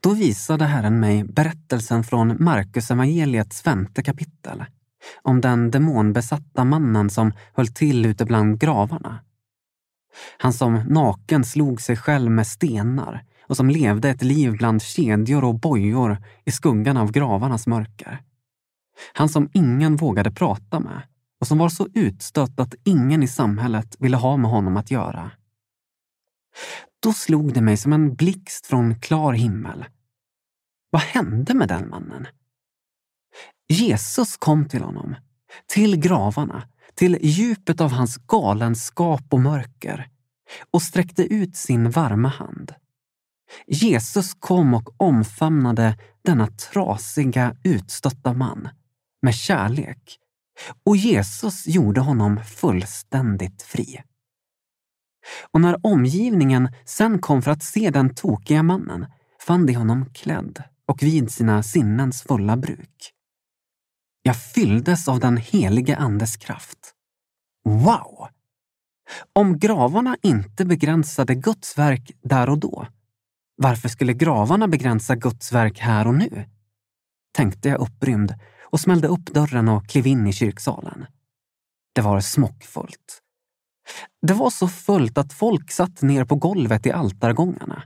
Då 0.00 0.14
visade 0.14 0.64
Herren 0.64 1.00
mig 1.00 1.24
berättelsen 1.24 2.04
från 2.04 2.44
Markus 2.44 2.90
evangeliets 2.90 3.62
femte 3.62 4.02
kapitel 4.02 4.64
om 5.22 5.40
den 5.40 5.70
demonbesatta 5.70 6.64
mannen 6.64 7.10
som 7.10 7.32
höll 7.54 7.68
till 7.68 8.06
ute 8.06 8.24
bland 8.24 8.60
gravarna. 8.60 9.20
Han 10.38 10.52
som 10.52 10.74
naken 10.74 11.44
slog 11.44 11.80
sig 11.80 11.96
själv 11.96 12.30
med 12.30 12.46
stenar 12.46 13.24
och 13.52 13.56
som 13.56 13.70
levde 13.70 14.08
ett 14.08 14.22
liv 14.22 14.52
bland 14.56 14.82
kedjor 14.82 15.44
och 15.44 15.54
bojor 15.54 16.16
i 16.44 16.50
skuggan 16.50 16.96
av 16.96 17.12
gravarnas 17.12 17.66
mörker. 17.66 18.22
Han 19.12 19.28
som 19.28 19.50
ingen 19.52 19.96
vågade 19.96 20.30
prata 20.30 20.80
med 20.80 21.02
och 21.40 21.46
som 21.46 21.58
var 21.58 21.68
så 21.68 21.88
utstött 21.94 22.60
att 22.60 22.74
ingen 22.84 23.22
i 23.22 23.28
samhället 23.28 23.96
ville 23.98 24.16
ha 24.16 24.36
med 24.36 24.50
honom 24.50 24.76
att 24.76 24.90
göra. 24.90 25.30
Då 27.02 27.12
slog 27.12 27.54
det 27.54 27.60
mig 27.60 27.76
som 27.76 27.92
en 27.92 28.14
blixt 28.14 28.66
från 28.66 29.00
klar 29.00 29.32
himmel. 29.32 29.84
Vad 30.90 31.02
hände 31.02 31.54
med 31.54 31.68
den 31.68 31.88
mannen? 31.88 32.26
Jesus 33.68 34.36
kom 34.36 34.68
till 34.68 34.82
honom, 34.82 35.14
till 35.66 35.96
gravarna, 35.96 36.68
till 36.94 37.18
djupet 37.22 37.80
av 37.80 37.92
hans 37.92 38.16
galenskap 38.16 39.22
och 39.30 39.40
mörker 39.40 40.08
och 40.70 40.82
sträckte 40.82 41.22
ut 41.22 41.56
sin 41.56 41.90
varma 41.90 42.28
hand. 42.28 42.74
Jesus 43.66 44.34
kom 44.34 44.74
och 44.74 44.94
omfamnade 44.96 45.98
denna 46.24 46.46
trasiga, 46.46 47.56
utstötta 47.64 48.32
man 48.32 48.68
med 49.22 49.34
kärlek 49.34 50.18
och 50.86 50.96
Jesus 50.96 51.66
gjorde 51.66 52.00
honom 52.00 52.40
fullständigt 52.44 53.62
fri. 53.62 54.02
Och 55.50 55.60
när 55.60 55.86
omgivningen 55.86 56.68
sen 56.84 57.18
kom 57.18 57.42
för 57.42 57.50
att 57.50 57.62
se 57.62 57.90
den 57.90 58.14
tokiga 58.14 58.62
mannen 58.62 59.06
fann 59.40 59.66
de 59.66 59.74
honom 59.74 60.06
klädd 60.12 60.62
och 60.86 61.02
vid 61.02 61.30
sina 61.30 61.62
sinnens 61.62 62.22
fulla 62.22 62.56
bruk. 62.56 63.12
Jag 64.22 64.36
fylldes 64.36 65.08
av 65.08 65.20
den 65.20 65.36
helige 65.36 65.96
Andes 65.96 66.36
kraft. 66.36 66.94
Wow! 67.64 68.28
Om 69.32 69.58
gravarna 69.58 70.16
inte 70.22 70.64
begränsade 70.64 71.34
Guds 71.34 71.78
verk 71.78 72.10
där 72.22 72.48
och 72.48 72.58
då, 72.58 72.86
varför 73.62 73.88
skulle 73.88 74.12
gravarna 74.12 74.68
begränsa 74.68 75.16
Guds 75.16 75.52
verk 75.52 75.78
här 75.78 76.06
och 76.06 76.14
nu? 76.14 76.44
Tänkte 77.32 77.68
jag 77.68 77.80
upprymd 77.80 78.34
och 78.62 78.80
smällde 78.80 79.08
upp 79.08 79.26
dörren 79.26 79.68
och 79.68 79.86
klev 79.86 80.06
in 80.06 80.26
i 80.26 80.32
kyrksalen. 80.32 81.06
Det 81.94 82.00
var 82.00 82.20
smockfullt. 82.20 83.22
Det 84.22 84.34
var 84.34 84.50
så 84.50 84.68
fullt 84.68 85.18
att 85.18 85.32
folk 85.32 85.70
satt 85.70 86.02
ner 86.02 86.24
på 86.24 86.36
golvet 86.36 86.86
i 86.86 86.92
altargångarna. 86.92 87.82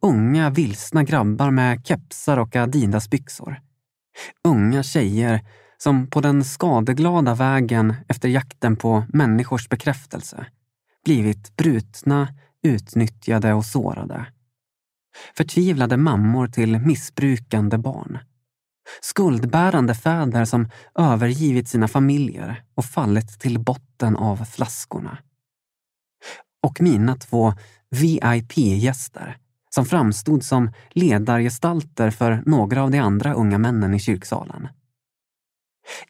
Unga 0.00 0.50
vilsna 0.50 1.04
grabbar 1.04 1.50
med 1.50 1.86
kepsar 1.86 2.36
och 2.36 2.56
adidasbyxor. 2.56 3.60
Unga 4.44 4.82
tjejer 4.82 5.40
som 5.78 6.10
på 6.10 6.20
den 6.20 6.44
skadeglada 6.44 7.34
vägen 7.34 7.94
efter 8.08 8.28
jakten 8.28 8.76
på 8.76 9.04
människors 9.08 9.68
bekräftelse 9.68 10.46
blivit 11.04 11.56
brutna, 11.56 12.28
utnyttjade 12.62 13.52
och 13.52 13.64
sårade. 13.64 14.26
Förtvivlade 15.36 15.96
mammor 15.96 16.46
till 16.46 16.78
missbrukande 16.78 17.78
barn. 17.78 18.18
Skuldbärande 19.00 19.94
fäder 19.94 20.44
som 20.44 20.70
övergivit 20.94 21.68
sina 21.68 21.88
familjer 21.88 22.64
och 22.74 22.84
fallit 22.84 23.40
till 23.40 23.58
botten 23.58 24.16
av 24.16 24.44
flaskorna. 24.44 25.18
Och 26.62 26.80
mina 26.80 27.16
två 27.16 27.54
VIP-gäster 27.90 29.36
som 29.70 29.86
framstod 29.86 30.44
som 30.44 30.72
ledargestalter 30.90 32.10
för 32.10 32.42
några 32.46 32.82
av 32.82 32.90
de 32.90 32.98
andra 32.98 33.34
unga 33.34 33.58
männen 33.58 33.94
i 33.94 33.98
kyrksalen. 33.98 34.68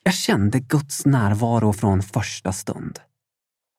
Jag 0.02 0.14
kände 0.14 0.60
Guds 0.60 1.06
närvaro 1.06 1.72
från 1.72 2.02
första 2.02 2.52
stund. 2.52 2.98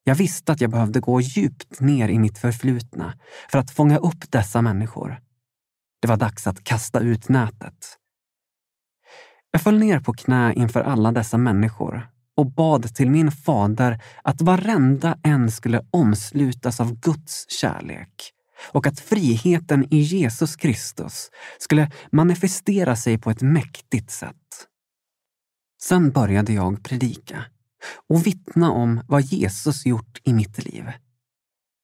Jag 0.04 0.16
visste 0.16 0.52
att 0.52 0.62
jag 0.62 0.72
behövde 0.72 1.00
gå 1.00 1.22
djupt 1.22 1.80
ner 1.80 2.10
i 2.10 2.20
mitt 2.20 2.38
förflutna 2.38 3.14
för 3.52 3.60
att 3.60 3.72
fånga 3.72 3.98
upp 3.98 4.32
dessa 4.32 4.62
människor. 4.62 5.20
Det 6.02 6.08
var 6.08 6.18
dags 6.18 6.48
att 6.48 6.64
kasta 6.64 7.00
ut 7.00 7.30
nätet. 7.30 7.98
Jag 9.52 9.62
föll 9.62 9.80
ner 9.80 10.00
på 10.00 10.14
knä 10.14 10.54
inför 10.54 10.82
alla 10.82 11.12
dessa 11.12 11.38
människor 11.38 12.10
och 12.38 12.52
bad 12.52 12.96
till 12.96 13.10
min 13.10 13.32
fader 13.32 14.02
att 14.24 14.42
varenda 14.42 15.18
en 15.24 15.52
skulle 15.52 15.86
omslutas 15.92 16.80
av 16.80 17.00
Guds 17.00 17.50
kärlek 17.50 18.34
och 18.72 18.88
att 18.88 19.00
friheten 19.00 19.94
i 19.94 19.98
Jesus 19.98 20.56
Kristus 20.56 21.30
skulle 21.60 21.92
manifestera 22.12 22.96
sig 22.96 23.18
på 23.18 23.32
ett 23.32 23.42
mäktigt 23.42 24.12
sätt. 24.12 24.68
Sen 25.82 26.12
började 26.12 26.54
jag 26.54 26.84
predika 26.84 27.46
och 28.10 28.28
vittna 28.28 28.72
om 28.72 29.02
vad 29.08 29.22
Jesus 29.22 29.86
gjort 29.86 30.22
i 30.24 30.34
mitt 30.34 30.66
liv. 30.66 30.92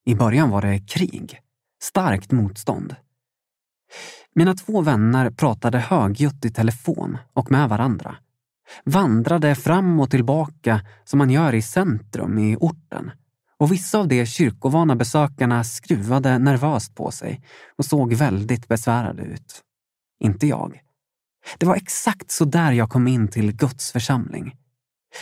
I 0.06 0.16
början 0.16 0.50
var 0.50 0.62
det 0.62 0.80
krig, 0.80 1.40
starkt 1.82 2.32
motstånd. 2.32 2.96
Mina 4.36 4.54
två 4.54 4.82
vänner 4.82 5.30
pratade 5.30 5.80
högljutt 5.80 6.46
i 6.46 6.52
telefon 6.52 7.18
och 7.34 7.52
med 7.52 7.70
varandra. 7.70 8.16
Vandrade 8.84 9.56
fram 9.56 10.00
och 10.00 10.12
tillbaka 10.12 10.82
som 11.04 11.18
man 11.18 11.30
gör 11.30 11.56
i 11.56 11.62
centrum 11.62 12.38
i 12.40 12.56
orten. 12.60 13.12
Och 13.60 13.72
vissa 13.72 14.00
av 14.00 14.08
de 14.08 14.26
kyrkovana 14.26 14.96
besökarna 14.96 15.64
skruvade 15.64 16.38
nervöst 16.38 16.96
på 16.96 17.12
sig 17.12 17.42
och 17.78 17.86
såg 17.86 18.14
väldigt 18.14 18.68
besvärade 18.68 19.24
ut. 19.24 19.62
Inte 20.20 20.48
jag. 20.48 20.82
Det 21.58 21.66
var 21.66 21.76
exakt 21.76 22.32
så 22.32 22.46
där 22.46 22.72
jag 22.72 22.90
kom 22.90 23.08
in 23.08 23.28
till 23.28 23.56
Guds 23.56 23.92
församling. 23.92 24.56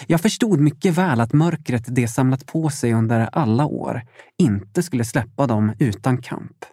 Jag 0.08 0.22
förstod 0.22 0.60
mycket 0.60 0.94
väl 0.94 1.22
att 1.22 1.34
mörkret 1.34 1.86
de 1.88 2.08
samlat 2.08 2.46
på 2.46 2.70
sig 2.70 2.94
under 2.94 3.30
alla 3.32 3.66
år 3.66 4.02
inte 4.38 4.84
skulle 4.84 5.06
släppa 5.06 5.48
dem 5.48 5.74
utan 5.80 6.22
kamp. 6.22 6.66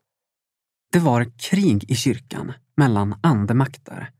Det 0.93 0.99
var 0.99 1.33
krig 1.39 1.91
i 1.91 1.95
kyrkan 1.95 2.53
mellan 2.77 3.15
andemakter, 3.21 4.11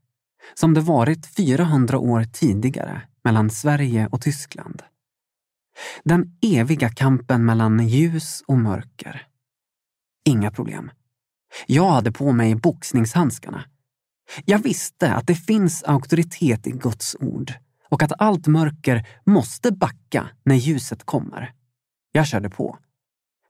som 0.53 0.73
det 0.73 0.81
varit 0.81 1.25
400 1.25 1.97
år 1.99 2.23
tidigare 2.23 3.01
mellan 3.23 3.49
Sverige 3.49 4.07
och 4.11 4.21
Tyskland. 4.21 4.83
Den 6.03 6.37
eviga 6.41 6.89
kampen 6.89 7.45
mellan 7.45 7.87
ljus 7.87 8.43
och 8.47 8.57
mörker. 8.57 9.27
Inga 10.25 10.51
problem. 10.51 10.91
Jag 11.67 11.89
hade 11.89 12.11
på 12.11 12.31
mig 12.31 12.55
boxningshandskarna. 12.55 13.65
Jag 14.45 14.59
visste 14.59 15.13
att 15.13 15.27
det 15.27 15.35
finns 15.35 15.83
auktoritet 15.83 16.67
i 16.67 16.71
Guds 16.71 17.15
ord 17.19 17.53
och 17.89 18.03
att 18.03 18.11
allt 18.17 18.47
mörker 18.47 19.07
måste 19.25 19.71
backa 19.71 20.29
när 20.43 20.55
ljuset 20.55 21.03
kommer. 21.03 21.53
Jag 22.11 22.27
körde 22.27 22.49
på. 22.49 22.77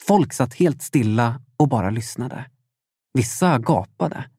Folk 0.07 0.33
satt 0.33 0.53
helt 0.53 0.81
stilla 0.81 1.41
och 1.57 1.69
bara 1.69 1.89
lyssnade. 1.89 2.45
Vissa 3.13 3.59
gapade. 3.59 4.29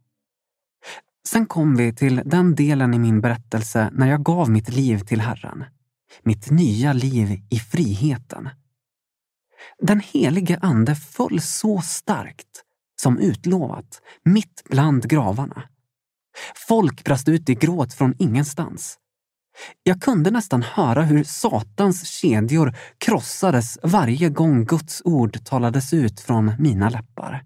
Sen 1.28 1.46
kom 1.46 1.76
vi 1.76 1.94
till 1.94 2.22
den 2.24 2.54
delen 2.54 2.94
i 2.94 2.98
min 2.98 3.20
berättelse 3.20 3.90
när 3.92 4.06
jag 4.06 4.22
gav 4.22 4.50
mitt 4.50 4.68
liv 4.68 4.98
till 4.98 5.20
Herren. 5.20 5.64
Mitt 6.22 6.50
nya 6.50 6.92
liv 6.92 7.42
i 7.50 7.58
friheten. 7.58 8.48
Den 9.78 10.00
helige 10.00 10.58
ande 10.58 10.94
föll 10.94 11.40
så 11.40 11.80
starkt, 11.80 12.62
som 13.02 13.18
utlovat, 13.18 14.00
mitt 14.24 14.62
bland 14.64 15.08
gravarna. 15.08 15.62
Folk 16.68 17.04
brast 17.04 17.28
ut 17.28 17.48
i 17.48 17.54
gråt 17.54 17.94
från 17.94 18.14
ingenstans. 18.18 18.98
Jag 19.82 20.02
kunde 20.02 20.30
nästan 20.30 20.62
höra 20.62 21.02
hur 21.02 21.24
Satans 21.24 22.08
kedjor 22.08 22.76
krossades 22.98 23.78
varje 23.82 24.28
gång 24.28 24.64
Guds 24.64 25.02
ord 25.04 25.44
talades 25.44 25.92
ut 25.92 26.20
från 26.20 26.52
mina 26.58 26.88
läppar. 26.88 27.44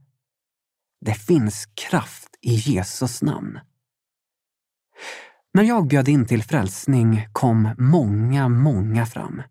Det 1.01 1.15
finns 1.15 1.67
kraft 1.75 2.29
i 2.41 2.55
Jesus 2.55 3.23
namn. 3.23 3.61
När 5.55 5.63
jag 5.63 5.87
bjöd 5.87 6.09
in 6.09 6.27
till 6.27 6.43
frälsning 6.43 7.29
kom 7.33 7.75
många, 7.79 8.49
många 8.49 9.07
fram. 9.07 9.43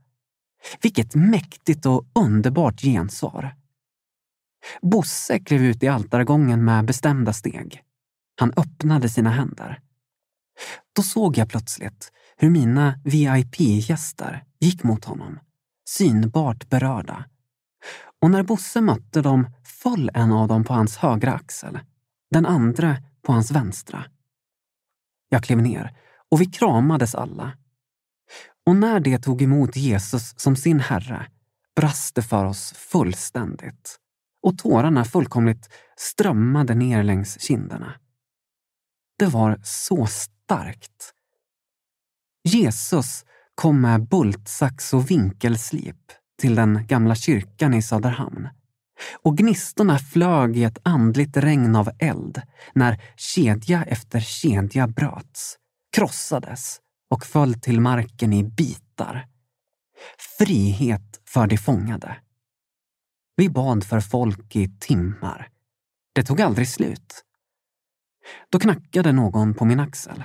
Vilket 0.82 1.16
mäktigt 1.16 1.86
och 1.86 2.06
underbart 2.16 2.82
gensvar. 2.82 3.56
Bosse 4.82 5.40
klev 5.40 5.62
ut 5.62 5.84
i 5.84 5.88
altargången 5.88 6.66
med 6.66 6.86
bestämda 6.86 7.34
steg. 7.34 7.82
Han 8.40 8.54
öppnade 8.58 9.10
sina 9.10 9.30
händer. 9.30 9.80
Då 10.96 11.02
såg 11.02 11.38
jag 11.38 11.50
plötsligt 11.50 12.12
hur 12.38 12.50
mina 12.50 13.00
VIP-gäster 13.04 14.44
gick 14.60 14.84
mot 14.84 15.06
honom, 15.06 15.40
synbart 15.90 16.70
berörda. 16.70 17.26
Och 18.22 18.32
när 18.32 18.44
Bosse 18.44 18.82
mötte 18.82 19.22
dem 19.22 19.50
föll 19.64 20.12
en 20.14 20.32
av 20.32 20.48
dem 20.48 20.64
på 20.64 20.74
hans 20.74 20.98
högra 20.98 21.34
axel, 21.34 21.80
den 22.32 22.46
andra 22.46 22.98
på 23.22 23.34
hans 23.34 23.52
vänstra. 23.52 24.06
Jag 25.30 25.44
klev 25.44 25.62
ner 25.62 25.98
och 26.32 26.42
vi 26.42 26.46
kramades 26.46 27.16
alla. 27.16 27.52
Och 28.66 28.76
när 28.76 29.00
de 29.00 29.18
tog 29.18 29.42
emot 29.42 29.76
Jesus 29.76 30.34
som 30.40 30.56
sin 30.56 30.80
Herre 30.80 31.28
brast 31.76 32.16
det 32.16 32.22
för 32.22 32.46
oss 32.46 32.74
fullständigt 32.74 34.00
och 34.44 34.58
tårarna 34.58 35.06
fullkomligt 35.06 35.70
strömmade 35.96 36.76
ner 36.76 37.04
längs 37.04 37.42
kinderna. 37.42 37.94
Det 39.20 39.26
var 39.26 39.60
så 39.64 40.06
starkt. 40.06 41.14
Jesus 42.48 43.26
kom 43.56 43.82
med 43.82 44.08
bultsax 44.08 44.94
och 44.94 45.12
vinkelslip 45.12 46.12
till 46.42 46.56
den 46.56 46.88
gamla 46.88 47.16
kyrkan 47.16 47.74
i 47.74 47.82
Söderhamn. 47.82 48.50
Och 49.24 49.38
gnistorna 49.38 50.00
flög 50.00 50.58
i 50.58 50.64
ett 50.64 50.78
andligt 50.84 51.38
regn 51.38 51.76
av 51.76 51.90
eld 52.00 52.42
när 52.74 53.02
kedja 53.16 53.84
efter 53.84 54.20
kedja 54.20 54.88
bröts, 54.88 55.58
krossades 55.96 56.80
och 57.10 57.26
föll 57.26 57.54
till 57.54 57.82
marken 57.82 58.34
i 58.34 58.44
bitar. 58.44 59.28
Frihet 60.38 61.22
för 61.26 61.48
de 61.48 61.58
fångade. 61.58 62.18
Vi 63.36 63.50
bad 63.50 63.84
för 63.84 64.00
folk 64.00 64.56
i 64.56 64.70
timmar. 64.80 65.50
Det 66.14 66.24
tog 66.24 66.42
aldrig 66.42 66.68
slut. 66.68 67.24
Då 68.50 68.60
knackade 68.60 69.12
någon 69.12 69.54
på 69.54 69.66
min 69.66 69.80
axel. 69.80 70.24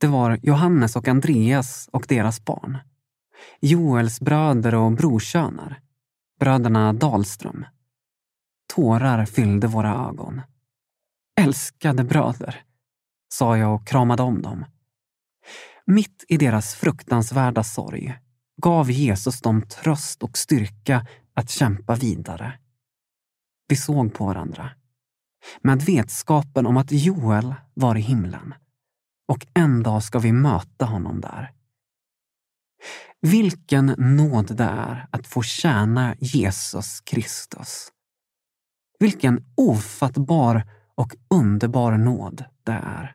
Det 0.00 0.06
var 0.06 0.38
Johannes 0.42 0.96
och 0.96 1.08
Andreas 1.08 1.88
och 1.92 2.04
deras 2.08 2.44
barn. 2.44 2.78
Joels 3.60 4.20
bröder 4.20 4.74
och 4.74 4.92
brorsöner. 4.92 5.80
Bröderna 6.40 6.92
Dahlström. 6.92 7.64
Tårar 8.74 9.26
fyllde 9.26 9.66
våra 9.66 10.08
ögon. 10.08 10.40
Älskade 11.40 12.04
bröder, 12.04 12.62
sa 13.28 13.58
jag 13.58 13.74
och 13.74 13.86
kramade 13.86 14.22
om 14.22 14.42
dem. 14.42 14.64
Mitt 15.86 16.24
i 16.28 16.36
deras 16.36 16.74
fruktansvärda 16.74 17.64
sorg 17.64 18.18
gav 18.62 18.90
Jesus 18.90 19.40
dem 19.40 19.62
tröst 19.62 20.22
och 20.22 20.38
styrka 20.38 21.06
att 21.34 21.50
kämpa 21.50 21.94
vidare. 21.94 22.58
Vi 23.68 23.76
såg 23.76 24.14
på 24.14 24.26
varandra 24.26 24.70
med 25.62 25.82
vetskapen 25.82 26.66
om 26.66 26.76
att 26.76 26.92
Joel 26.92 27.54
var 27.74 27.96
i 27.96 28.00
himlen 28.00 28.54
och 29.28 29.46
en 29.54 29.82
dag 29.82 30.02
ska 30.02 30.18
vi 30.18 30.32
möta 30.32 30.84
honom 30.84 31.20
där. 31.20 31.50
Vilken 33.20 33.86
nåd 33.98 34.56
det 34.56 34.64
är 34.64 35.06
att 35.10 35.26
få 35.26 35.42
tjäna 35.42 36.14
Jesus 36.18 37.00
Kristus. 37.00 37.88
Vilken 38.98 39.44
ofattbar 39.54 40.62
och 40.94 41.16
underbar 41.30 41.92
nåd 41.92 42.44
det 42.64 42.72
är. 42.72 43.14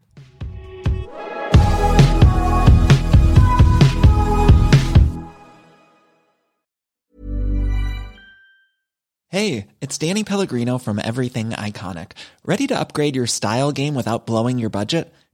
Hey, 9.29 9.67
it's 9.79 9.97
Danny 9.97 10.23
Pellegrino 10.23 10.77
from 10.79 10.99
Everything 10.99 11.49
Iconic. 11.67 12.11
Ready 12.45 12.67
to 12.67 12.79
upgrade 12.79 13.15
your 13.15 13.25
style 13.25 13.71
game 13.71 13.95
without 13.95 14.27
blowing 14.27 14.59
your 14.59 14.69
budget? 14.69 15.11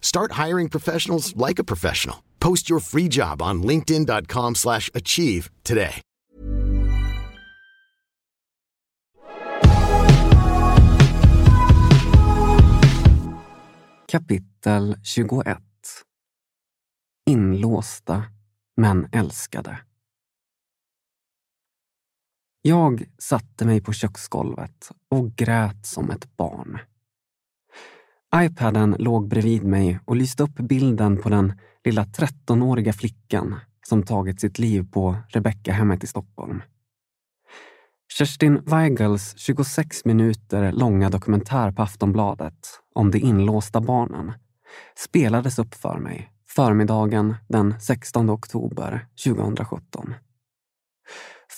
Start 0.00 0.32
hiring 0.32 0.68
professionals 0.68 1.34
like 1.36 1.58
a 1.58 1.64
professional. 1.64 2.16
Post 2.40 2.68
your 2.68 2.80
free 2.80 3.08
job 3.08 3.42
on 3.42 3.62
linkedin.com 3.62 4.54
slash 4.54 4.90
achieve 4.94 5.50
today. 5.62 6.02
Kapitel 14.06 14.96
21 15.02 15.58
Inlåsta 17.26 18.24
men 18.76 19.08
älskade. 19.12 19.78
Jag 22.62 23.04
satte 23.18 23.66
mig 23.66 23.80
på 23.80 23.92
köksgolvet 23.92 24.90
och 25.08 25.36
grät 25.36 25.86
som 25.86 26.10
ett 26.10 26.36
barn. 26.36 26.78
Ipaden 28.36 28.96
låg 28.98 29.28
bredvid 29.28 29.64
mig 29.64 29.98
och 30.04 30.16
lyste 30.16 30.42
upp 30.42 30.54
bilden 30.54 31.16
på 31.16 31.28
den 31.28 31.52
lilla 31.84 32.04
13-åriga 32.04 32.92
flickan 32.92 33.56
som 33.86 34.02
tagit 34.02 34.40
sitt 34.40 34.58
liv 34.58 34.86
på 34.92 35.16
Rebecka-hemmet 35.28 36.04
i 36.04 36.06
Stockholm. 36.06 36.62
Kerstin 38.12 38.62
Weigels 38.66 39.34
26 39.36 40.04
minuter 40.04 40.72
långa 40.72 41.10
dokumentär 41.10 41.72
på 41.72 41.82
Aftonbladet 41.82 42.68
om 42.94 43.10
de 43.10 43.18
inlåsta 43.18 43.80
barnen 43.80 44.32
spelades 44.96 45.58
upp 45.58 45.74
för 45.74 45.98
mig 45.98 46.32
förmiddagen 46.48 47.34
den 47.48 47.80
16 47.80 48.30
oktober 48.30 49.06
2017. 49.24 50.14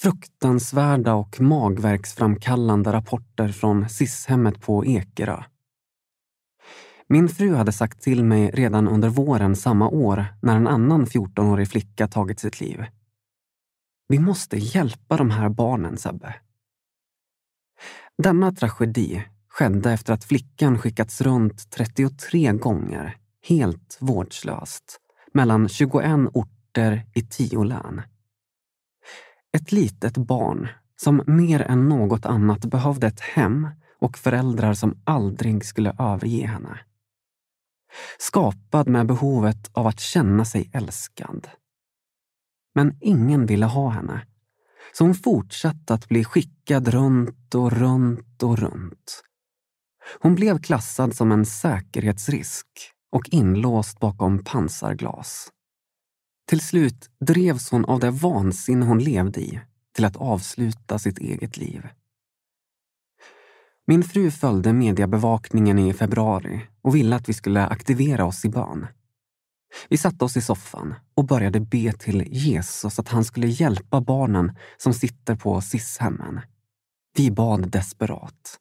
Fruktansvärda 0.02 1.14
och 1.14 1.40
magverksframkallande 1.40 2.92
rapporter 2.92 3.48
från 3.48 3.88
SIS-hemmet 3.88 4.60
på 4.60 4.86
Ekerö. 4.86 5.42
Min 7.12 7.28
fru 7.28 7.54
hade 7.54 7.72
sagt 7.72 8.02
till 8.02 8.24
mig 8.24 8.50
redan 8.50 8.88
under 8.88 9.08
våren 9.08 9.56
samma 9.56 9.88
år 9.88 10.26
när 10.42 10.56
en 10.56 10.66
annan 10.66 11.06
14-årig 11.06 11.68
flicka 11.68 12.08
tagit 12.08 12.40
sitt 12.40 12.60
liv. 12.60 12.84
Vi 14.08 14.18
måste 14.18 14.56
hjälpa 14.56 15.16
de 15.16 15.30
här 15.30 15.48
barnen, 15.48 15.96
Sebbe. 15.96 16.34
Denna 18.22 18.52
tragedi 18.52 19.24
skedde 19.48 19.92
efter 19.92 20.12
att 20.12 20.24
flickan 20.24 20.78
skickats 20.78 21.20
runt 21.20 21.70
33 21.70 22.52
gånger, 22.52 23.16
helt 23.48 23.98
vårdslöst, 24.00 25.00
mellan 25.34 25.68
21 25.68 26.04
orter 26.32 27.06
i 27.14 27.22
10 27.22 27.64
län. 27.64 28.02
Ett 29.56 29.72
litet 29.72 30.16
barn 30.16 30.68
som 30.96 31.22
mer 31.26 31.60
än 31.62 31.88
något 31.88 32.26
annat 32.26 32.64
behövde 32.64 33.06
ett 33.06 33.20
hem 33.20 33.68
och 34.00 34.18
föräldrar 34.18 34.74
som 34.74 35.02
aldrig 35.04 35.64
skulle 35.64 35.96
överge 35.98 36.46
henne. 36.46 36.78
Skapad 38.18 38.88
med 38.88 39.06
behovet 39.06 39.70
av 39.72 39.86
att 39.86 40.00
känna 40.00 40.44
sig 40.44 40.70
älskad. 40.72 41.48
Men 42.74 42.96
ingen 43.00 43.46
ville 43.46 43.66
ha 43.66 43.90
henne. 43.90 44.26
Så 44.92 45.04
hon 45.04 45.14
fortsatte 45.14 45.94
att 45.94 46.08
bli 46.08 46.24
skickad 46.24 46.88
runt 46.88 47.54
och 47.54 47.72
runt 47.72 48.42
och 48.42 48.58
runt. 48.58 49.22
Hon 50.20 50.34
blev 50.34 50.62
klassad 50.62 51.16
som 51.16 51.32
en 51.32 51.46
säkerhetsrisk 51.46 52.66
och 53.12 53.28
inlåst 53.30 54.00
bakom 54.00 54.44
pansarglas. 54.44 55.48
Till 56.48 56.60
slut 56.60 57.10
drevs 57.20 57.70
hon 57.70 57.84
av 57.84 58.00
det 58.00 58.10
vansinne 58.10 58.86
hon 58.86 58.98
levde 58.98 59.40
i 59.40 59.60
till 59.94 60.04
att 60.04 60.16
avsluta 60.16 60.98
sitt 60.98 61.18
eget 61.18 61.56
liv. 61.56 61.88
Min 63.86 64.02
fru 64.02 64.30
följde 64.30 64.72
mediebevakningen 64.72 65.78
i 65.78 65.92
februari 65.92 66.60
och 66.82 66.94
ville 66.94 67.16
att 67.16 67.28
vi 67.28 67.32
skulle 67.32 67.66
aktivera 67.66 68.24
oss 68.24 68.44
i 68.44 68.48
bön. 68.48 68.86
Vi 69.88 69.96
satte 69.96 70.24
oss 70.24 70.36
i 70.36 70.40
soffan 70.40 70.94
och 71.14 71.26
började 71.26 71.60
be 71.60 71.92
till 71.92 72.24
Jesus 72.30 72.98
att 72.98 73.08
han 73.08 73.24
skulle 73.24 73.46
hjälpa 73.46 74.00
barnen 74.00 74.56
som 74.76 74.94
sitter 74.94 75.36
på 75.36 75.60
SIS-hemmen. 75.60 76.40
Vi 77.16 77.30
bad 77.30 77.70
desperat. 77.70 78.58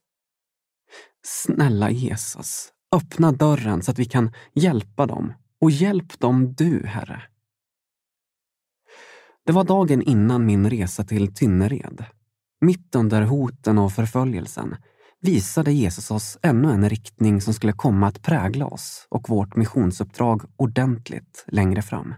Snälla 1.23 1.91
Jesus, 1.91 2.69
öppna 2.95 3.31
dörren 3.31 3.83
så 3.83 3.91
att 3.91 3.99
vi 3.99 4.05
kan 4.05 4.33
hjälpa 4.53 5.05
dem 5.05 5.33
och 5.61 5.71
hjälp 5.71 6.19
dem 6.19 6.53
du, 6.53 6.85
Herre. 6.85 7.23
Det 9.45 9.51
var 9.51 9.63
dagen 9.63 10.01
innan 10.01 10.45
min 10.45 10.69
resa 10.69 11.03
till 11.03 11.33
Tynnered. 11.33 12.05
Mitt 12.61 12.95
under 12.95 13.21
hoten 13.21 13.77
och 13.77 13.93
förföljelsen 13.93 14.75
visade 15.21 15.71
Jesus 15.71 16.11
oss 16.11 16.37
ännu 16.41 16.71
en 16.71 16.89
riktning 16.89 17.41
som 17.41 17.53
skulle 17.53 17.73
komma 17.73 18.07
att 18.07 18.21
prägla 18.21 18.65
oss 18.65 19.07
och 19.09 19.29
vårt 19.29 19.55
missionsuppdrag 19.55 20.41
ordentligt 20.55 21.45
längre 21.47 21.81
fram. 21.81 22.13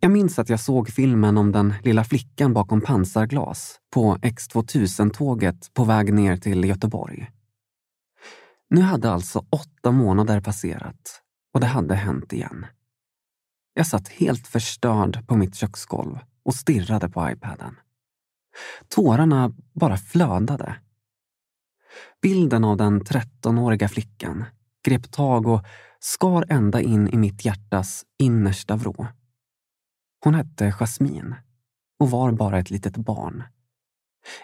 Jag 0.00 0.10
minns 0.10 0.38
att 0.38 0.48
jag 0.48 0.60
såg 0.60 0.88
filmen 0.88 1.38
om 1.38 1.52
den 1.52 1.74
lilla 1.82 2.04
flickan 2.04 2.52
bakom 2.52 2.80
pansarglas 2.80 3.80
på 3.90 4.16
X2000-tåget 4.16 5.74
på 5.74 5.84
väg 5.84 6.14
ner 6.14 6.36
till 6.36 6.64
Göteborg. 6.64 7.30
Nu 8.70 8.80
hade 8.80 9.10
alltså 9.10 9.46
åtta 9.50 9.90
månader 9.90 10.40
passerat 10.40 11.22
och 11.54 11.60
det 11.60 11.66
hade 11.66 11.94
hänt 11.94 12.32
igen. 12.32 12.66
Jag 13.74 13.86
satt 13.86 14.08
helt 14.08 14.46
förstörd 14.46 15.26
på 15.26 15.36
mitt 15.36 15.54
köksgolv 15.54 16.18
och 16.44 16.54
stirrade 16.54 17.08
på 17.08 17.30
iPaden. 17.30 17.76
Tårarna 18.88 19.54
bara 19.72 19.96
flödade. 19.96 20.76
Bilden 22.24 22.64
av 22.64 22.76
den 22.76 23.02
13-åriga 23.02 23.88
flickan 23.88 24.44
grep 24.84 25.12
tag 25.12 25.46
och 25.46 25.66
skar 26.00 26.46
ända 26.48 26.80
in 26.80 27.08
i 27.08 27.16
mitt 27.16 27.44
hjärtas 27.44 28.04
innersta 28.18 28.76
vrå. 28.76 29.06
Hon 30.24 30.34
hette 30.34 30.72
Jasmin 30.72 31.34
och 31.98 32.10
var 32.10 32.32
bara 32.32 32.58
ett 32.58 32.70
litet 32.70 32.96
barn. 32.96 33.42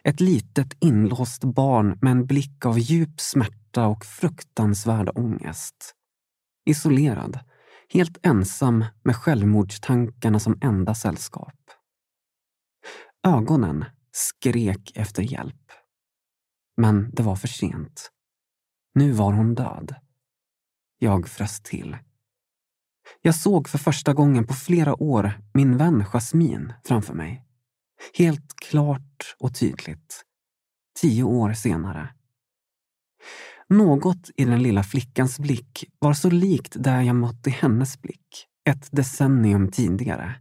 Ett 0.04 0.20
litet 0.20 0.76
inlåst 0.80 1.44
barn 1.44 1.98
med 2.02 2.10
en 2.10 2.26
blick 2.26 2.66
av 2.66 2.78
djup 2.78 3.20
smärta 3.20 3.86
och 3.86 4.04
fruktansvärd 4.04 5.10
ångest. 5.14 5.94
Isolerad 6.64 7.38
helt 7.88 8.26
ensam 8.26 8.84
med 9.02 9.16
självmordstankarna 9.16 10.38
som 10.38 10.58
enda 10.62 10.94
sällskap. 10.94 11.70
Ögonen 13.26 13.84
skrek 14.12 14.92
efter 14.94 15.22
hjälp. 15.22 15.56
Men 16.80 17.10
det 17.12 17.22
var 17.22 17.36
för 17.36 17.48
sent. 17.48 18.10
Nu 18.94 19.12
var 19.12 19.32
hon 19.32 19.54
död. 19.54 19.94
Jag 20.98 21.28
frös 21.28 21.60
till. 21.60 21.96
Jag 23.22 23.34
såg 23.34 23.68
för 23.68 23.78
första 23.78 24.14
gången 24.14 24.46
på 24.46 24.54
flera 24.54 25.02
år 25.02 25.32
min 25.54 25.76
vän 25.76 26.04
Jasmin 26.04 26.72
framför 26.84 27.14
mig. 27.14 27.44
Helt 28.14 28.54
klart 28.56 29.36
och 29.38 29.54
tydligt. 29.54 30.24
Tio 31.00 31.22
år 31.22 31.52
senare. 31.52 32.14
Något 33.68 34.30
i 34.36 34.44
den 34.44 34.62
lilla 34.62 34.82
flickans 34.82 35.38
blick 35.38 35.84
var 35.98 36.12
så 36.12 36.30
likt 36.30 36.76
det 36.78 37.02
jag 37.02 37.16
mött 37.16 37.46
i 37.46 37.50
hennes 37.50 38.02
blick 38.02 38.46
ett 38.64 38.88
decennium 38.90 39.70
tidigare. 39.70 40.40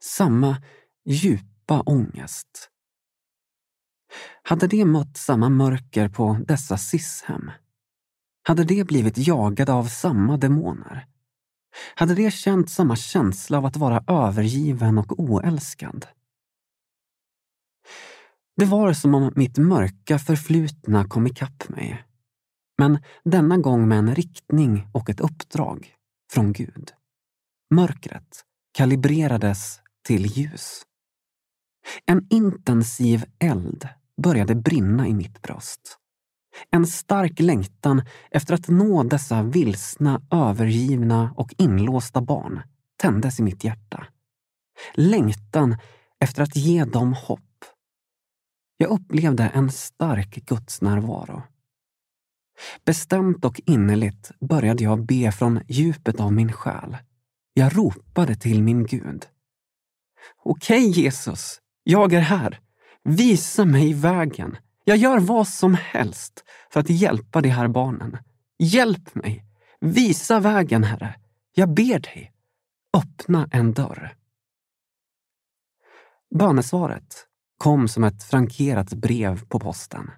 Samma 0.00 0.62
djupa 1.04 1.80
ångest. 1.80 2.68
Hade 4.42 4.66
de 4.66 4.84
mött 4.84 5.16
samma 5.16 5.48
mörker 5.48 6.08
på 6.08 6.38
dessa 6.46 6.76
SIS-hem? 6.76 7.50
Hade 8.42 8.64
de 8.64 8.84
blivit 8.84 9.18
jagade 9.18 9.72
av 9.72 9.84
samma 9.84 10.36
demoner? 10.36 11.06
Hade 11.94 12.14
de 12.14 12.30
känt 12.30 12.70
samma 12.70 12.96
känsla 12.96 13.58
av 13.58 13.66
att 13.66 13.76
vara 13.76 14.04
övergiven 14.06 14.98
och 14.98 15.20
oälskad? 15.20 16.06
Det 18.56 18.64
var 18.64 18.92
som 18.92 19.14
om 19.14 19.32
mitt 19.36 19.58
mörka 19.58 20.18
förflutna 20.18 21.04
kom 21.04 21.26
ikapp 21.26 21.68
mig 21.68 22.06
men 22.82 22.98
denna 23.24 23.56
gång 23.56 23.88
med 23.88 23.98
en 23.98 24.14
riktning 24.14 24.86
och 24.92 25.10
ett 25.10 25.20
uppdrag 25.20 25.94
från 26.32 26.52
Gud. 26.52 26.92
Mörkret 27.74 28.44
kalibrerades 28.72 29.80
till 30.06 30.26
ljus. 30.26 30.82
En 32.06 32.26
intensiv 32.30 33.24
eld 33.38 33.88
började 34.22 34.54
brinna 34.54 35.08
i 35.08 35.14
mitt 35.14 35.42
bröst. 35.42 35.98
En 36.70 36.86
stark 36.86 37.40
längtan 37.40 38.02
efter 38.30 38.54
att 38.54 38.68
nå 38.68 39.02
dessa 39.02 39.42
vilsna, 39.42 40.22
övergivna 40.30 41.34
och 41.36 41.54
inlåsta 41.58 42.20
barn 42.20 42.62
tändes 42.96 43.40
i 43.40 43.42
mitt 43.42 43.64
hjärta. 43.64 44.06
Längtan 44.94 45.76
efter 46.20 46.42
att 46.42 46.56
ge 46.56 46.84
dem 46.84 47.12
hopp. 47.12 47.40
Jag 48.76 48.90
upplevde 48.90 49.44
en 49.44 49.70
stark 49.70 50.34
gudsnärvaro. 50.46 51.42
Bestämt 52.84 53.44
och 53.44 53.60
innerligt 53.66 54.30
började 54.40 54.84
jag 54.84 55.06
be 55.06 55.32
från 55.32 55.60
djupet 55.68 56.20
av 56.20 56.32
min 56.32 56.52
själ. 56.52 56.96
Jag 57.54 57.76
ropade 57.76 58.34
till 58.34 58.62
min 58.62 58.86
Gud. 58.86 59.26
Okej 60.44 60.90
Jesus, 60.90 61.60
jag 61.82 62.12
är 62.12 62.20
här. 62.20 62.60
Visa 63.04 63.64
mig 63.64 63.94
vägen. 63.94 64.56
Jag 64.84 64.96
gör 64.96 65.18
vad 65.18 65.48
som 65.48 65.74
helst 65.74 66.44
för 66.70 66.80
att 66.80 66.90
hjälpa 66.90 67.40
de 67.40 67.48
här 67.48 67.68
barnen. 67.68 68.18
Hjälp 68.58 69.14
mig. 69.14 69.44
Visa 69.80 70.40
vägen, 70.40 70.84
Herre. 70.84 71.14
Jag 71.54 71.68
ber 71.68 71.98
dig. 71.98 72.32
Öppna 72.96 73.48
en 73.52 73.72
dörr. 73.72 74.14
Bönesvaret 76.38 77.26
kom 77.58 77.88
som 77.88 78.04
ett 78.04 78.22
frankerat 78.22 78.94
brev 78.94 79.46
på 79.48 79.60
posten. 79.60 80.10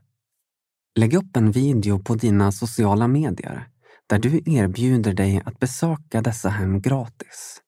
Lägg 0.94 1.14
upp 1.14 1.36
en 1.36 1.50
video 1.50 1.98
på 1.98 2.14
dina 2.14 2.52
sociala 2.52 3.08
medier 3.08 3.68
där 4.06 4.18
du 4.18 4.42
erbjuder 4.46 5.14
dig 5.14 5.42
att 5.44 5.58
besöka 5.58 6.22
dessa 6.22 6.48
hem 6.48 6.80
gratis. 6.80 7.60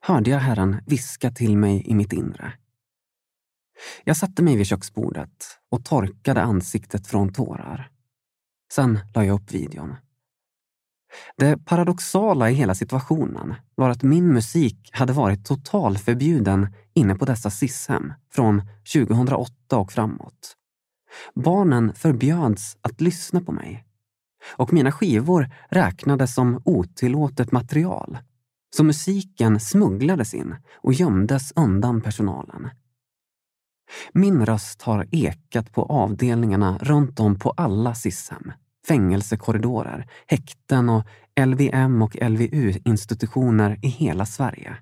Hörde 0.00 0.30
jag 0.30 0.38
Herren 0.38 0.80
viska 0.86 1.30
till 1.30 1.56
mig 1.56 1.82
i 1.86 1.94
mitt 1.94 2.12
inre. 2.12 2.52
Jag 4.04 4.16
satte 4.16 4.42
mig 4.42 4.56
vid 4.56 4.66
köksbordet 4.66 5.58
och 5.70 5.84
torkade 5.84 6.42
ansiktet 6.42 7.06
från 7.06 7.32
tårar. 7.32 7.90
Sen 8.72 8.98
la 9.14 9.24
jag 9.24 9.34
upp 9.34 9.52
videon. 9.52 9.94
Det 11.36 11.64
paradoxala 11.64 12.50
i 12.50 12.54
hela 12.54 12.74
situationen 12.74 13.54
var 13.74 13.90
att 13.90 14.02
min 14.02 14.32
musik 14.32 14.90
hade 14.92 15.12
varit 15.12 15.46
totalförbjuden 15.46 16.74
inne 16.94 17.14
på 17.14 17.24
dessa 17.24 17.50
SIS-hem 17.50 18.12
från 18.32 18.62
2008 18.94 19.76
och 19.76 19.92
framåt. 19.92 20.56
Barnen 21.34 21.94
förbjöds 21.94 22.76
att 22.80 23.00
lyssna 23.00 23.40
på 23.40 23.52
mig. 23.52 23.84
Och 24.56 24.72
mina 24.72 24.92
skivor 24.92 25.50
räknades 25.68 26.34
som 26.34 26.62
otillåtet 26.64 27.52
material. 27.52 28.18
Så 28.76 28.84
musiken 28.84 29.60
smugglades 29.60 30.34
in 30.34 30.56
och 30.74 30.92
gömdes 30.92 31.52
undan 31.56 32.00
personalen. 32.00 32.70
Min 34.12 34.46
röst 34.46 34.82
har 34.82 35.08
ekat 35.12 35.72
på 35.72 35.82
avdelningarna 35.82 36.78
runt 36.80 37.20
om 37.20 37.38
på 37.38 37.50
alla 37.50 37.94
SIS-hem, 37.94 38.52
fängelsekorridorer, 38.88 40.10
häkten 40.26 40.88
och 40.88 41.06
LVM 41.40 42.02
och 42.02 42.16
LVU-institutioner 42.20 43.78
i 43.82 43.88
hela 43.88 44.26
Sverige. 44.26 44.76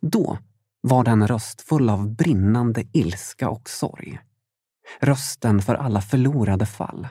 Då 0.00 0.38
var 0.80 1.04
den 1.04 1.28
röst 1.28 1.60
full 1.60 1.90
av 1.90 2.14
brinnande 2.14 2.84
ilska 2.92 3.48
och 3.48 3.68
sorg. 3.68 4.18
Rösten 5.00 5.62
för 5.62 5.74
alla 5.74 6.00
förlorade 6.00 6.66
fall. 6.66 7.08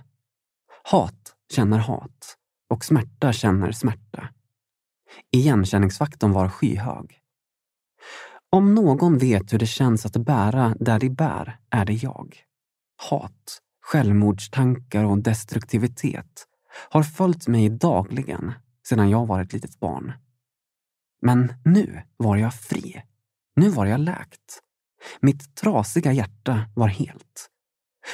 Hat 0.83 1.35
känner 1.53 1.79
hat 1.79 2.37
och 2.69 2.85
smärta 2.85 3.33
känner 3.33 3.71
smärta. 3.71 4.29
Igenkänningsfaktorn 5.31 6.31
var 6.31 6.49
skyhög. 6.49 7.19
Om 8.49 8.75
någon 8.75 9.17
vet 9.17 9.53
hur 9.53 9.59
det 9.59 9.65
känns 9.65 10.05
att 10.05 10.17
bära 10.17 10.75
där 10.79 10.99
de 10.99 11.09
bär, 11.09 11.59
är 11.69 11.85
det 11.85 11.93
jag. 11.93 12.37
Hat, 13.09 13.61
självmordstankar 13.81 15.03
och 15.03 15.17
destruktivitet 15.17 16.47
har 16.89 17.03
följt 17.03 17.47
mig 17.47 17.69
dagligen 17.69 18.53
sedan 18.89 19.09
jag 19.09 19.27
var 19.27 19.41
ett 19.41 19.53
litet 19.53 19.79
barn. 19.79 20.13
Men 21.21 21.53
nu 21.65 22.01
var 22.17 22.37
jag 22.37 22.53
fri. 22.53 23.03
Nu 23.55 23.69
var 23.69 23.85
jag 23.85 23.99
läkt. 23.99 24.61
Mitt 25.19 25.55
trasiga 25.55 26.13
hjärta 26.13 26.69
var 26.75 26.87
helt. 26.87 27.49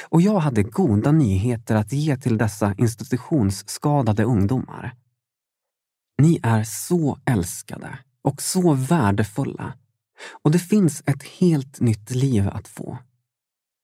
Och 0.08 0.22
jag 0.22 0.38
hade 0.38 0.62
goda 0.62 1.12
nyheter 1.12 1.74
att 1.74 1.92
ge 1.92 2.16
till 2.16 2.38
dessa 2.38 2.74
institutionsskadade 2.78 4.24
ungdomar. 4.24 4.94
Ni 6.22 6.40
är 6.42 6.64
så 6.64 7.18
älskade 7.24 7.98
och 8.22 8.42
så 8.42 8.72
värdefulla 8.74 9.74
och 10.42 10.50
det 10.50 10.58
finns 10.58 11.02
ett 11.06 11.22
helt 11.22 11.80
nytt 11.80 12.10
liv 12.10 12.48
att 12.48 12.68
få. 12.68 12.98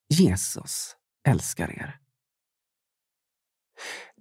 Jesus 0.08 0.96
älskar 1.28 1.70
er. 1.70 2.00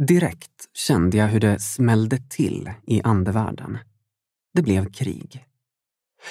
Direkt 0.08 0.70
kände 0.74 1.18
jag 1.18 1.28
hur 1.28 1.40
det 1.40 1.60
smällde 1.60 2.18
till 2.18 2.72
i 2.88 3.02
andevärlden. 3.02 3.78
Det 4.54 4.62
blev 4.62 4.92
krig. 4.92 5.46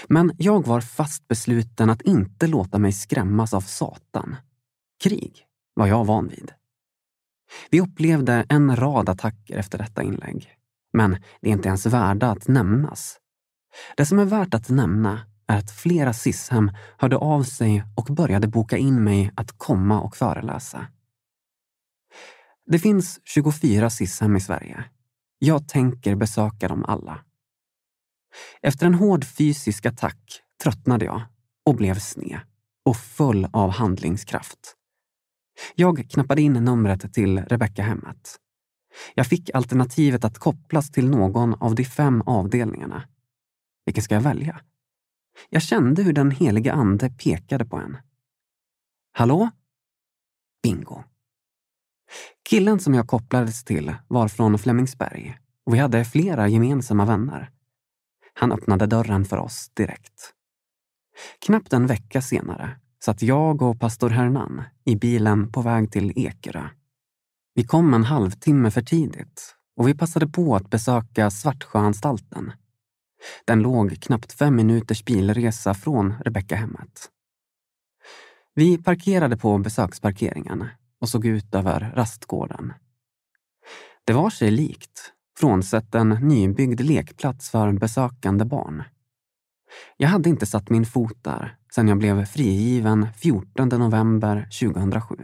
Men 0.08 0.32
jag 0.38 0.66
var 0.66 0.80
fast 0.80 1.28
besluten 1.28 1.90
att 1.90 2.02
inte 2.02 2.46
låta 2.46 2.78
mig 2.78 2.92
skrämmas 2.92 3.54
av 3.54 3.60
Satan. 3.60 4.36
Krig 5.02 5.46
var 5.74 5.86
jag 5.86 6.04
van 6.04 6.28
vid. 6.28 6.52
Vi 7.70 7.80
upplevde 7.80 8.46
en 8.48 8.76
rad 8.76 9.08
attacker 9.08 9.56
efter 9.56 9.78
detta 9.78 10.02
inlägg. 10.02 10.54
Men 10.92 11.10
det 11.40 11.48
är 11.48 11.52
inte 11.52 11.68
ens 11.68 11.86
värda 11.86 12.30
att 12.30 12.48
nämnas. 12.48 13.18
Det 13.96 14.06
som 14.06 14.18
är 14.18 14.24
värt 14.24 14.54
att 14.54 14.68
nämna 14.68 15.20
att 15.48 15.70
flera 15.70 16.12
SIS-hem 16.12 16.70
hörde 16.98 17.16
av 17.16 17.42
sig 17.42 17.84
och 17.96 18.04
började 18.04 18.48
boka 18.48 18.76
in 18.76 19.04
mig 19.04 19.30
att 19.34 19.58
komma 19.58 20.00
och 20.00 20.16
föreläsa. 20.16 20.86
Det 22.66 22.78
finns 22.78 23.20
24 23.24 23.90
SIS-hem 23.90 24.36
i 24.36 24.40
Sverige. 24.40 24.84
Jag 25.38 25.68
tänker 25.68 26.14
besöka 26.14 26.68
dem 26.68 26.84
alla. 26.84 27.24
Efter 28.62 28.86
en 28.86 28.94
hård 28.94 29.24
fysisk 29.24 29.86
attack 29.86 30.42
tröttnade 30.62 31.04
jag 31.04 31.22
och 31.66 31.76
blev 31.76 31.98
sned 31.98 32.40
och 32.84 32.96
full 32.96 33.48
av 33.52 33.70
handlingskraft. 33.70 34.74
Jag 35.74 36.10
knappade 36.10 36.42
in 36.42 36.52
numret 36.52 37.14
till 37.14 37.38
Rebecka-hemmet. 37.38 38.36
Jag 39.14 39.26
fick 39.26 39.50
alternativet 39.54 40.24
att 40.24 40.38
kopplas 40.38 40.90
till 40.90 41.10
någon 41.10 41.54
av 41.54 41.74
de 41.74 41.84
fem 41.84 42.22
avdelningarna. 42.26 43.02
Vilken 43.86 44.04
ska 44.04 44.14
jag 44.14 44.22
välja? 44.22 44.60
Jag 45.48 45.62
kände 45.62 46.02
hur 46.02 46.12
den 46.12 46.30
heliga 46.30 46.72
ande 46.72 47.10
pekade 47.10 47.64
på 47.64 47.76
en. 47.76 47.96
Hallå? 49.12 49.50
Bingo. 50.62 51.04
Killen 52.48 52.80
som 52.80 52.94
jag 52.94 53.08
kopplades 53.08 53.64
till 53.64 53.94
var 54.08 54.28
från 54.28 54.58
Flemingsberg 54.58 55.38
och 55.66 55.74
vi 55.74 55.78
hade 55.78 56.04
flera 56.04 56.48
gemensamma 56.48 57.04
vänner. 57.04 57.50
Han 58.34 58.52
öppnade 58.52 58.86
dörren 58.86 59.24
för 59.24 59.36
oss 59.36 59.70
direkt. 59.74 60.34
Knappt 61.46 61.72
en 61.72 61.86
vecka 61.86 62.22
senare 62.22 62.80
satt 63.04 63.22
jag 63.22 63.62
och 63.62 63.80
pastor 63.80 64.10
Hernan 64.10 64.62
i 64.84 64.96
bilen 64.96 65.52
på 65.52 65.62
väg 65.62 65.92
till 65.92 66.12
Ekerö. 66.16 66.68
Vi 67.54 67.64
kom 67.64 67.94
en 67.94 68.04
halvtimme 68.04 68.70
för 68.70 68.82
tidigt 68.82 69.56
och 69.76 69.88
vi 69.88 69.94
passade 69.94 70.26
på 70.26 70.56
att 70.56 70.70
besöka 70.70 71.30
Svartsjöanstalten. 71.30 72.52
Den 73.44 73.60
låg 73.62 74.00
knappt 74.00 74.32
fem 74.32 74.56
minuters 74.56 75.04
bilresa 75.04 75.74
från 75.74 76.14
Rebecka-hemmet. 76.24 77.10
Vi 78.54 78.78
parkerade 78.78 79.36
på 79.36 79.58
besöksparkeringen 79.58 80.64
och 81.00 81.08
såg 81.08 81.26
ut 81.26 81.54
över 81.54 81.92
rastgården. 81.96 82.72
Det 84.04 84.12
var 84.12 84.30
sig 84.30 84.50
likt, 84.50 85.12
frånsett 85.38 85.94
en 85.94 86.08
nybyggd 86.08 86.80
lekplats 86.80 87.50
för 87.50 87.72
besökande 87.72 88.44
barn. 88.44 88.82
Jag 89.96 90.08
hade 90.08 90.28
inte 90.28 90.46
satt 90.46 90.70
min 90.70 90.86
fot 90.86 91.24
där 91.24 91.56
sedan 91.74 91.88
jag 91.88 91.98
blev 91.98 92.24
frigiven 92.24 93.06
14 93.16 93.68
november 93.68 94.48
2007. 94.60 95.16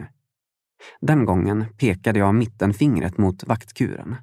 Den 1.01 1.25
gången 1.25 1.65
pekade 1.77 2.19
jag 2.19 2.35
mittenfingret 2.35 3.17
mot 3.17 3.43
vaktkuren 3.43 4.15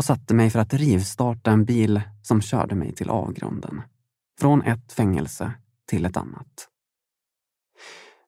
och 0.00 0.04
satte 0.04 0.34
mig 0.34 0.50
för 0.50 0.58
att 0.58 0.74
rivstarta 0.74 1.50
en 1.50 1.64
bil 1.64 2.02
som 2.22 2.40
körde 2.40 2.74
mig 2.74 2.94
till 2.94 3.10
avgrunden. 3.10 3.82
Från 4.40 4.62
ett 4.62 4.92
fängelse 4.92 5.52
till 5.86 6.04
ett 6.04 6.16
annat. 6.16 6.68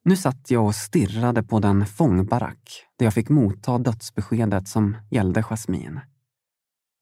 Nu 0.05 0.17
satt 0.17 0.51
jag 0.51 0.67
och 0.67 0.75
stirrade 0.75 1.43
på 1.43 1.59
den 1.59 1.87
fångbarack 1.87 2.87
där 2.99 3.07
jag 3.07 3.15
fick 3.15 3.29
motta 3.29 3.79
dödsbeskedet 3.79 4.69
som 4.69 4.97
gällde 5.11 5.43
Jasmin. 5.43 6.01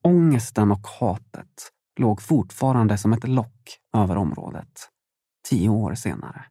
Ångesten 0.03 0.71
och 0.71 0.87
hatet 0.87 1.71
låg 1.99 2.21
fortfarande 2.21 2.97
som 2.97 3.13
ett 3.13 3.27
lock 3.27 3.77
över 3.93 4.15
området, 4.15 4.89
tio 5.49 5.69
år 5.69 5.95
senare. 5.95 6.45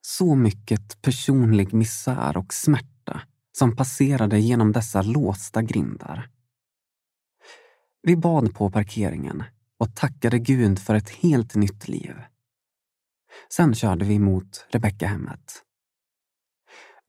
Så 0.00 0.34
mycket 0.34 1.02
personlig 1.02 1.74
misär 1.74 2.36
och 2.36 2.54
smärta 2.54 3.20
som 3.52 3.76
passerade 3.76 4.38
genom 4.38 4.72
dessa 4.72 5.02
låsta 5.02 5.62
grindar. 5.62 6.33
Vi 8.06 8.16
bad 8.16 8.54
på 8.54 8.70
parkeringen 8.70 9.42
och 9.78 9.94
tackade 9.94 10.38
Gud 10.38 10.78
för 10.78 10.94
ett 10.94 11.08
helt 11.08 11.54
nytt 11.54 11.88
liv. 11.88 12.14
Sen 13.52 13.74
körde 13.74 14.04
vi 14.04 14.18
mot 14.18 14.66
Rebecka-hemmet. 14.68 15.62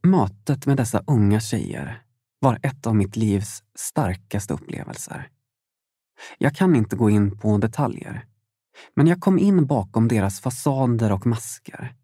Mötet 0.03 0.65
med 0.65 0.77
dessa 0.77 1.03
unga 1.07 1.39
tjejer 1.39 2.03
var 2.39 2.59
ett 2.63 2.87
av 2.87 2.95
mitt 2.95 3.15
livs 3.15 3.63
starkaste 3.75 4.53
upplevelser. 4.53 5.29
Jag 6.37 6.55
kan 6.55 6.75
inte 6.75 6.95
gå 6.95 7.09
in 7.09 7.37
på 7.37 7.57
detaljer, 7.57 8.25
men 8.93 9.07
jag 9.07 9.19
kom 9.19 9.39
in 9.39 9.65
bakom 9.65 10.07
deras 10.07 10.39
fasader 10.41 11.11
och 11.11 11.25
masker. 11.25 11.95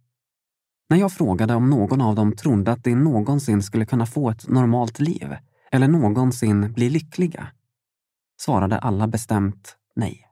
När 0.90 0.98
jag 0.98 1.12
frågade 1.12 1.56
om 1.56 1.70
någon 1.70 2.02
av 2.02 2.16
dem 2.16 2.36
trodde 2.36 2.72
att 2.72 2.84
de 2.84 2.96
någonsin 2.96 3.64
skulle 3.64 3.86
kunna 3.86 4.06
få 4.06 4.30
ett 4.30 4.48
normalt 4.48 5.00
liv 5.00 5.36
eller 5.72 5.88
någonsin 5.88 6.74
bli 6.74 6.90
lyckliga 6.90 7.48
svarade 8.44 8.80
alla 8.80 9.08
bestämt 9.08 9.78
nej. 9.96 10.28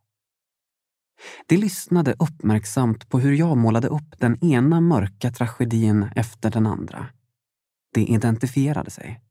De 1.47 1.57
lyssnade 1.57 2.15
uppmärksamt 2.19 3.09
på 3.09 3.19
hur 3.19 3.33
jag 3.33 3.57
målade 3.57 3.87
upp 3.87 4.19
den 4.19 4.45
ena 4.45 4.81
mörka 4.81 5.31
tragedin 5.31 6.09
efter 6.15 6.51
den 6.51 6.65
andra. 6.65 7.07
De 7.93 8.01
identifierade 8.01 8.91
sig. 8.91 9.21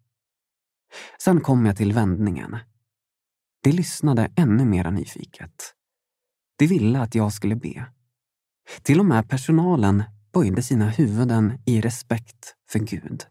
Sen 1.23 1.41
kom 1.41 1.67
jag 1.67 1.77
till 1.77 1.93
vändningen. 1.93 2.57
De 3.63 3.73
lyssnade 3.73 4.33
ännu 4.37 4.65
mera 4.65 4.91
nyfiket. 4.91 5.75
De 6.59 6.67
ville 6.67 7.01
att 7.01 7.15
jag 7.15 7.33
skulle 7.33 7.57
be. 7.57 7.87
Till 8.83 9.01
och 9.01 9.07
med 9.07 9.31
personalen 9.31 10.03
böjde 10.33 10.63
sina 10.63 10.89
huvuden 10.89 11.59
i 11.67 11.81
respekt 11.81 12.55
för 12.71 12.79
Gud. 12.79 13.25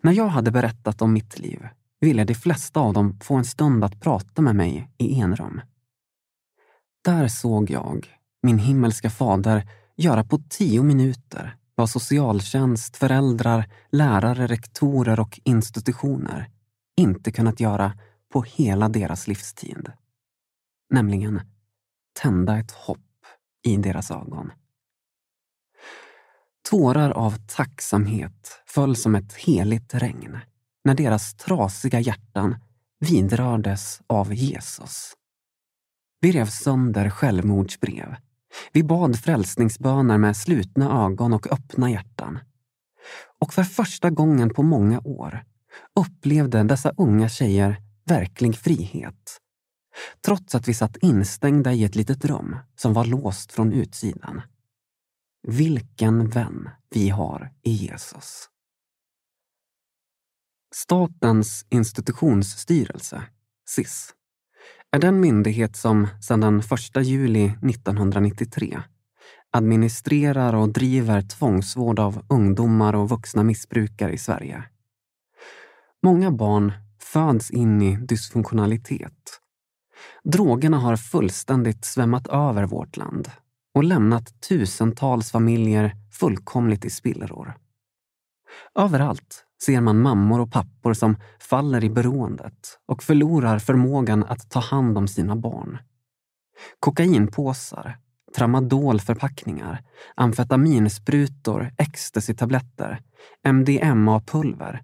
När 0.00 0.12
jag 0.12 0.28
hade 0.28 0.50
berättat 0.50 1.02
om 1.02 1.12
mitt 1.12 1.38
liv 1.38 1.68
ville 2.02 2.24
de 2.24 2.34
flesta 2.34 2.80
av 2.80 2.92
dem 2.92 3.18
få 3.20 3.34
en 3.34 3.44
stund 3.44 3.84
att 3.84 4.00
prata 4.00 4.42
med 4.42 4.56
mig 4.56 4.90
i 4.98 5.20
enrum. 5.20 5.60
Där 7.04 7.28
såg 7.28 7.70
jag 7.70 8.06
min 8.42 8.58
himmelska 8.58 9.10
fader 9.10 9.68
göra 9.96 10.24
på 10.24 10.38
tio 10.48 10.82
minuter 10.82 11.56
vad 11.74 11.90
socialtjänst, 11.90 12.96
föräldrar, 12.96 13.70
lärare, 13.90 14.46
rektorer 14.46 15.20
och 15.20 15.40
institutioner 15.44 16.50
inte 16.96 17.32
kunnat 17.32 17.60
göra 17.60 17.98
på 18.32 18.42
hela 18.42 18.88
deras 18.88 19.28
livstid. 19.28 19.92
Nämligen 20.90 21.40
tända 22.20 22.58
ett 22.58 22.70
hopp 22.70 23.26
i 23.66 23.76
deras 23.76 24.10
ögon. 24.10 24.52
Tårar 26.70 27.10
av 27.10 27.36
tacksamhet 27.46 28.62
föll 28.66 28.96
som 28.96 29.14
ett 29.14 29.32
heligt 29.32 29.94
regn 29.94 30.38
när 30.84 30.94
deras 30.94 31.34
trasiga 31.34 32.00
hjärtan 32.00 32.56
vidrördes 33.00 34.00
av 34.06 34.34
Jesus. 34.34 35.12
Vi 36.20 36.32
rev 36.32 36.46
sönder 36.46 37.10
självmordsbrev. 37.10 38.16
Vi 38.72 38.82
bad 38.82 39.18
frälsningsböner 39.18 40.18
med 40.18 40.36
slutna 40.36 41.04
ögon 41.04 41.32
och 41.32 41.52
öppna 41.52 41.90
hjärtan. 41.90 42.38
Och 43.40 43.54
för 43.54 43.62
första 43.62 44.10
gången 44.10 44.54
på 44.54 44.62
många 44.62 45.00
år 45.00 45.44
upplevde 46.00 46.62
dessa 46.62 46.92
unga 46.96 47.28
tjejer 47.28 47.76
verklig 48.04 48.56
frihet. 48.56 49.38
Trots 50.26 50.54
att 50.54 50.68
vi 50.68 50.74
satt 50.74 50.96
instängda 50.96 51.72
i 51.72 51.84
ett 51.84 51.94
litet 51.94 52.24
rum 52.24 52.56
som 52.76 52.92
var 52.92 53.04
låst 53.04 53.52
från 53.52 53.72
utsidan. 53.72 54.42
Vilken 55.48 56.28
vän 56.28 56.68
vi 56.90 57.08
har 57.08 57.52
i 57.62 57.70
Jesus. 57.70 58.48
Statens 60.74 61.66
institutionsstyrelse, 61.70 63.22
SIS, 63.68 64.14
är 64.90 64.98
den 64.98 65.20
myndighet 65.20 65.76
som 65.76 66.08
sedan 66.20 66.40
den 66.40 66.58
1 66.58 67.06
juli 67.06 67.44
1993 67.44 68.82
administrerar 69.50 70.54
och 70.54 70.68
driver 70.68 71.22
tvångsvård 71.22 71.98
av 71.98 72.24
ungdomar 72.28 72.94
och 72.94 73.08
vuxna 73.08 73.42
missbrukare 73.42 74.12
i 74.12 74.18
Sverige. 74.18 74.64
Många 76.02 76.30
barn 76.30 76.72
föds 77.02 77.50
in 77.50 77.82
i 77.82 77.96
dysfunktionalitet. 77.96 79.40
Drogerna 80.24 80.78
har 80.78 80.96
fullständigt 80.96 81.84
svämmat 81.84 82.26
över 82.26 82.64
vårt 82.64 82.96
land 82.96 83.30
och 83.74 83.84
lämnat 83.84 84.40
tusentals 84.48 85.30
familjer 85.30 85.92
fullkomligt 86.12 86.84
i 86.84 86.90
spillror. 86.90 87.54
Överallt 88.74 89.44
ser 89.64 89.80
man 89.80 90.00
mammor 90.00 90.40
och 90.40 90.52
pappor 90.52 90.94
som 90.94 91.16
faller 91.38 91.84
i 91.84 91.90
beroendet 91.90 92.78
och 92.86 93.02
förlorar 93.02 93.58
förmågan 93.58 94.24
att 94.24 94.50
ta 94.50 94.60
hand 94.60 94.98
om 94.98 95.08
sina 95.08 95.36
barn. 95.36 95.78
Kokainpåsar, 96.80 97.98
tramadolförpackningar, 98.36 99.84
amfetaminsprutor, 100.14 101.70
ecstasytabletter, 101.78 103.00
MDMA-pulver, 103.46 104.82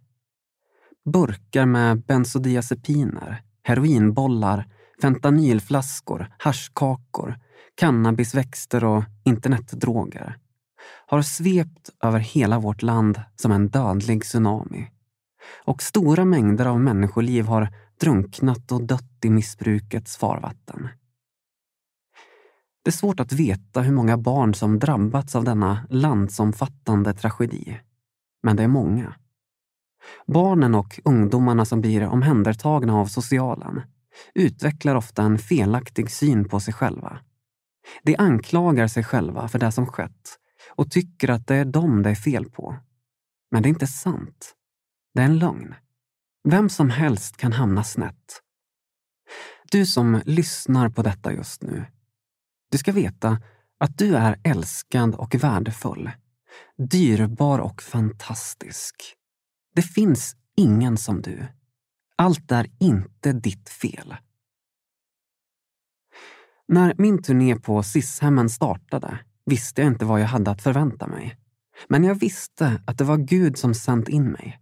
burkar 1.12 1.66
med 1.66 2.00
bensodiazepiner, 2.00 3.42
heroinbollar, 3.62 4.66
fentanylflaskor, 5.02 6.34
haschkakor, 6.38 7.38
cannabisväxter 7.74 8.84
och 8.84 9.04
internetdroger 9.24 10.36
har 11.06 11.22
svept 11.22 11.90
över 12.02 12.18
hela 12.18 12.58
vårt 12.58 12.82
land 12.82 13.20
som 13.36 13.52
en 13.52 13.68
dödlig 13.68 14.22
tsunami. 14.24 14.90
Och 15.64 15.82
stora 15.82 16.24
mängder 16.24 16.66
av 16.66 16.80
människoliv 16.80 17.46
har 17.46 17.68
drunknat 18.00 18.72
och 18.72 18.82
dött 18.82 19.24
i 19.24 19.30
missbrukets 19.30 20.16
farvatten. 20.16 20.88
Det 22.84 22.90
är 22.90 22.92
svårt 22.92 23.20
att 23.20 23.32
veta 23.32 23.80
hur 23.80 23.92
många 23.92 24.16
barn 24.16 24.54
som 24.54 24.78
drabbats 24.78 25.36
av 25.36 25.44
denna 25.44 25.86
landsomfattande 25.90 27.14
tragedi. 27.14 27.80
Men 28.42 28.56
det 28.56 28.62
är 28.62 28.68
många. 28.68 29.14
Barnen 30.26 30.74
och 30.74 31.00
ungdomarna 31.04 31.64
som 31.64 31.80
blir 31.80 32.06
omhändertagna 32.06 32.94
av 32.96 33.06
socialen 33.06 33.82
utvecklar 34.34 34.94
ofta 34.94 35.22
en 35.22 35.38
felaktig 35.38 36.10
syn 36.10 36.48
på 36.48 36.60
sig 36.60 36.74
själva. 36.74 37.18
De 38.02 38.16
anklagar 38.16 38.88
sig 38.88 39.04
själva 39.04 39.48
för 39.48 39.58
det 39.58 39.72
som 39.72 39.86
skett 39.86 40.38
och 40.78 40.90
tycker 40.90 41.30
att 41.30 41.46
det 41.46 41.54
är 41.54 41.64
dem 41.64 42.02
det 42.02 42.10
är 42.10 42.14
fel 42.14 42.50
på. 42.50 42.76
Men 43.50 43.62
det 43.62 43.66
är 43.66 43.70
inte 43.70 43.86
sant. 43.86 44.54
Det 45.14 45.20
är 45.20 45.24
en 45.24 45.38
lögn. 45.38 45.74
Vem 46.48 46.68
som 46.68 46.90
helst 46.90 47.36
kan 47.36 47.52
hamna 47.52 47.84
snett. 47.84 48.42
Du 49.70 49.86
som 49.86 50.22
lyssnar 50.24 50.88
på 50.88 51.02
detta 51.02 51.32
just 51.32 51.62
nu. 51.62 51.84
Du 52.70 52.78
ska 52.78 52.92
veta 52.92 53.42
att 53.78 53.98
du 53.98 54.16
är 54.16 54.40
älskad 54.44 55.14
och 55.14 55.34
värdefull. 55.34 56.10
Dyrbar 56.90 57.58
och 57.58 57.82
fantastisk. 57.82 58.94
Det 59.74 59.82
finns 59.82 60.36
ingen 60.56 60.96
som 60.96 61.22
du. 61.22 61.46
Allt 62.16 62.52
är 62.52 62.66
inte 62.80 63.32
ditt 63.32 63.68
fel. 63.68 64.16
När 66.68 66.94
min 66.98 67.22
turné 67.22 67.56
på 67.56 67.82
SIS-hemmen 67.82 68.50
startade 68.50 69.18
visste 69.48 69.80
jag 69.80 69.90
inte 69.90 70.04
vad 70.04 70.20
jag 70.20 70.26
hade 70.26 70.50
att 70.50 70.62
förvänta 70.62 71.06
mig. 71.06 71.36
Men 71.88 72.04
jag 72.04 72.14
visste 72.14 72.82
att 72.86 72.98
det 72.98 73.04
var 73.04 73.16
Gud 73.16 73.58
som 73.58 73.74
sänt 73.74 74.08
in 74.08 74.24
mig. 74.24 74.60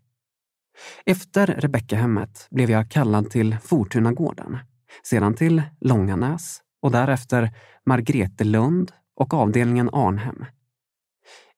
Efter 1.06 1.46
Rebeckahemmet 1.46 2.46
blev 2.50 2.70
jag 2.70 2.90
kallad 2.90 3.30
till 3.30 3.56
Fortunagården, 3.62 4.58
sedan 5.02 5.34
till 5.34 5.62
Långanäs 5.80 6.60
och 6.82 6.90
därefter 6.90 7.50
Margretelund 7.86 8.92
och 9.16 9.34
avdelningen 9.34 9.90
Arnhem. 9.92 10.44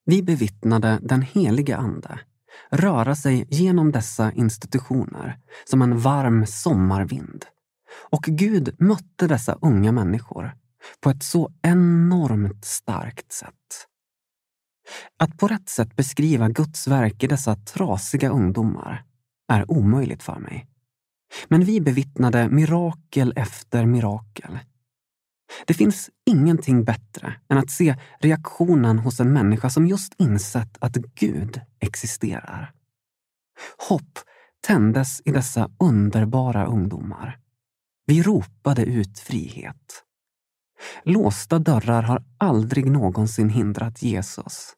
Vi 0.05 0.23
bevittnade 0.23 0.99
den 1.03 1.23
helige 1.23 1.77
Ande 1.77 2.21
röra 2.71 3.17
sig 3.17 3.47
genom 3.51 3.93
dessa 3.93 4.33
institutioner 4.33 5.39
som 5.65 5.83
en 5.83 5.99
varm 5.99 6.47
sommarvind. 6.47 7.45
Och 8.11 8.23
Gud 8.23 8.77
mötte 8.79 9.27
dessa 9.27 9.59
unga 9.63 9.93
människor 9.93 10.53
på 11.01 11.11
ett 11.11 11.23
så 11.23 11.53
enormt 11.63 12.65
starkt 12.65 13.33
sätt. 13.33 13.87
Att 15.17 15.39
på 15.39 15.49
rätt 15.49 15.69
sätt 15.69 15.97
beskriva 15.97 16.49
Guds 16.49 16.89
verk 16.89 17.23
i 17.23 17.27
dessa 17.27 17.55
trasiga 17.55 18.29
ungdomar 18.29 19.05
är 19.53 19.71
omöjligt 19.71 20.23
för 20.23 20.39
mig. 20.39 20.67
Men 21.49 21.65
vi 21.65 21.81
bevittnade 21.81 22.49
mirakel 22.49 23.33
efter 23.37 23.87
mirakel. 23.87 24.59
Det 25.67 25.75
finns 25.75 26.11
ingenting 26.27 26.85
bättre 26.85 27.35
än 27.49 27.59
att 27.59 27.71
se 27.71 27.97
reaktionen 28.21 28.99
hos 28.99 29.21
en 29.21 29.33
människa 29.33 29.71
som 29.71 29.87
just 29.87 30.15
insett 30.19 30.77
att 30.81 30.97
Gud 30.97 31.61
existerar. 31.81 32.73
Hopp 33.89 34.19
tändes 34.67 35.23
i 35.25 35.31
dessa 35.31 35.71
underbara 35.79 36.67
ungdomar. 36.67 37.39
Vi 38.07 38.23
ropade 38.23 38.85
ut 38.85 39.19
frihet. 39.19 40.05
Låsta 41.03 41.59
dörrar 41.59 42.03
har 42.03 42.25
aldrig 42.39 42.91
någonsin 42.91 43.49
hindrat 43.49 44.03
Jesus. 44.03 44.75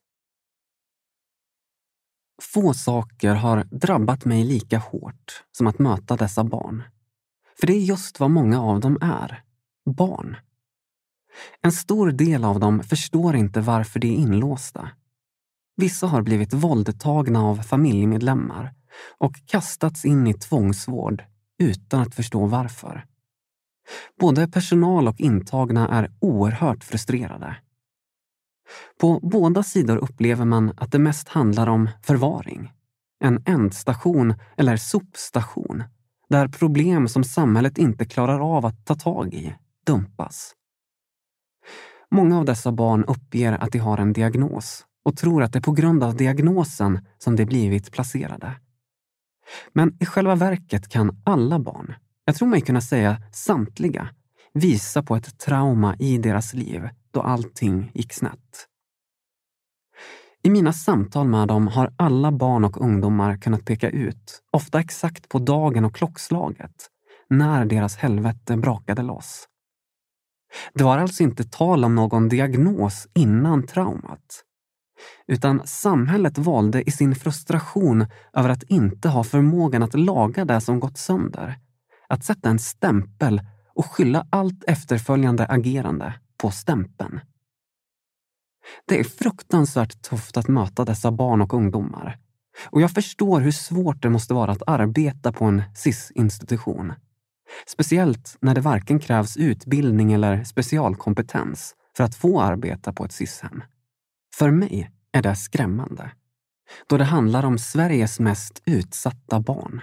Få 2.42 2.74
saker 2.74 3.34
har 3.34 3.64
drabbat 3.64 4.24
mig 4.24 4.44
lika 4.44 4.78
hårt 4.78 5.44
som 5.52 5.66
att 5.66 5.78
möta 5.78 6.16
dessa 6.16 6.44
barn. 6.44 6.82
För 7.60 7.66
det 7.66 7.72
är 7.72 7.80
just 7.80 8.20
vad 8.20 8.30
många 8.30 8.62
av 8.62 8.80
dem 8.80 8.98
är. 9.00 9.42
Barn. 9.96 10.36
En 11.62 11.72
stor 11.72 12.12
del 12.12 12.44
av 12.44 12.60
dem 12.60 12.82
förstår 12.82 13.36
inte 13.36 13.60
varför 13.60 14.00
de 14.00 14.08
är 14.08 14.16
inlåsta. 14.16 14.90
Vissa 15.76 16.06
har 16.06 16.22
blivit 16.22 16.52
våldtagna 16.52 17.42
av 17.42 17.56
familjemedlemmar 17.56 18.74
och 19.18 19.34
kastats 19.46 20.04
in 20.04 20.26
i 20.26 20.34
tvångsvård 20.34 21.24
utan 21.58 22.00
att 22.00 22.14
förstå 22.14 22.46
varför. 22.46 23.06
Både 24.20 24.48
personal 24.48 25.08
och 25.08 25.20
intagna 25.20 25.88
är 25.88 26.12
oerhört 26.20 26.84
frustrerade. 26.84 27.56
På 29.00 29.20
båda 29.22 29.62
sidor 29.62 29.96
upplever 29.96 30.44
man 30.44 30.72
att 30.76 30.92
det 30.92 30.98
mest 30.98 31.28
handlar 31.28 31.66
om 31.66 31.88
förvaring. 32.02 32.72
En 33.24 33.42
ändstation 33.46 34.34
eller 34.56 34.76
sopstation 34.76 35.82
där 36.28 36.48
problem 36.48 37.08
som 37.08 37.24
samhället 37.24 37.78
inte 37.78 38.04
klarar 38.04 38.56
av 38.56 38.66
att 38.66 38.86
ta 38.86 38.94
tag 38.94 39.34
i 39.34 39.54
dumpas. 39.86 40.54
Många 42.10 42.38
av 42.38 42.44
dessa 42.44 42.72
barn 42.72 43.04
uppger 43.04 43.52
att 43.52 43.72
de 43.72 43.78
har 43.78 43.98
en 43.98 44.12
diagnos 44.12 44.86
och 45.04 45.16
tror 45.16 45.42
att 45.42 45.52
det 45.52 45.58
är 45.58 45.62
på 45.62 45.72
grund 45.72 46.04
av 46.04 46.16
diagnosen 46.16 47.06
som 47.18 47.36
de 47.36 47.44
blivit 47.44 47.92
placerade. 47.92 48.52
Men 49.72 49.96
i 50.00 50.06
själva 50.06 50.34
verket 50.34 50.88
kan 50.88 51.22
alla 51.24 51.58
barn, 51.58 51.94
jag 52.24 52.36
tror 52.36 52.48
mig 52.48 52.60
kunna 52.60 52.80
säga 52.80 53.22
samtliga, 53.32 54.08
visar 54.52 55.02
på 55.02 55.16
ett 55.16 55.38
trauma 55.38 55.96
i 55.98 56.18
deras 56.18 56.54
liv 56.54 56.88
då 57.10 57.20
allting 57.20 57.90
gick 57.94 58.12
snett. 58.12 58.66
I 60.42 60.50
mina 60.50 60.72
samtal 60.72 61.28
med 61.28 61.48
dem 61.48 61.68
har 61.68 61.92
alla 61.96 62.32
barn 62.32 62.64
och 62.64 62.80
ungdomar 62.80 63.36
kunnat 63.36 63.64
peka 63.64 63.90
ut, 63.90 64.42
ofta 64.50 64.80
exakt 64.80 65.28
på 65.28 65.38
dagen 65.38 65.84
och 65.84 65.94
klockslaget, 65.94 66.88
när 67.28 67.64
deras 67.64 67.96
helvete 67.96 68.56
brakade 68.56 69.02
loss. 69.02 69.46
Det 70.74 70.84
var 70.84 70.98
alltså 70.98 71.22
inte 71.22 71.44
tal 71.44 71.84
om 71.84 71.94
någon 71.94 72.28
diagnos 72.28 73.08
innan 73.14 73.66
traumat. 73.66 74.44
Utan 75.26 75.62
samhället 75.64 76.38
valde 76.38 76.82
i 76.82 76.90
sin 76.90 77.14
frustration 77.14 78.06
över 78.32 78.48
att 78.48 78.62
inte 78.62 79.08
ha 79.08 79.24
förmågan 79.24 79.82
att 79.82 79.94
laga 79.94 80.44
det 80.44 80.60
som 80.60 80.80
gått 80.80 80.98
sönder, 80.98 81.58
att 82.10 82.24
sätta 82.24 82.48
en 82.48 82.58
stämpel 82.58 83.40
och 83.74 83.86
skylla 83.86 84.26
allt 84.30 84.64
efterföljande 84.64 85.46
agerande 85.46 86.14
på 86.36 86.50
stämpeln. 86.50 87.20
Det 88.86 89.00
är 89.00 89.04
fruktansvärt 89.04 90.02
tufft 90.02 90.36
att 90.36 90.48
möta 90.48 90.84
dessa 90.84 91.12
barn 91.12 91.40
och 91.40 91.54
ungdomar. 91.54 92.18
Och 92.70 92.80
jag 92.80 92.90
förstår 92.90 93.40
hur 93.40 93.52
svårt 93.52 94.02
det 94.02 94.10
måste 94.10 94.34
vara 94.34 94.52
att 94.52 94.62
arbeta 94.66 95.32
på 95.32 95.44
en 95.44 95.62
SIS-institution. 95.74 96.92
Speciellt 97.66 98.36
när 98.40 98.54
det 98.54 98.60
varken 98.60 98.98
krävs 98.98 99.36
utbildning 99.36 100.12
eller 100.12 100.44
specialkompetens 100.44 101.74
för 101.96 102.04
att 102.04 102.14
få 102.14 102.40
arbeta 102.40 102.92
på 102.92 103.04
ett 103.04 103.12
SIS-hem. 103.12 103.62
För 104.36 104.50
mig 104.50 104.90
är 105.12 105.22
det 105.22 105.36
skrämmande, 105.36 106.10
då 106.86 106.96
det 106.96 107.04
handlar 107.04 107.44
om 107.44 107.58
Sveriges 107.58 108.20
mest 108.20 108.62
utsatta 108.64 109.40
barn. 109.40 109.80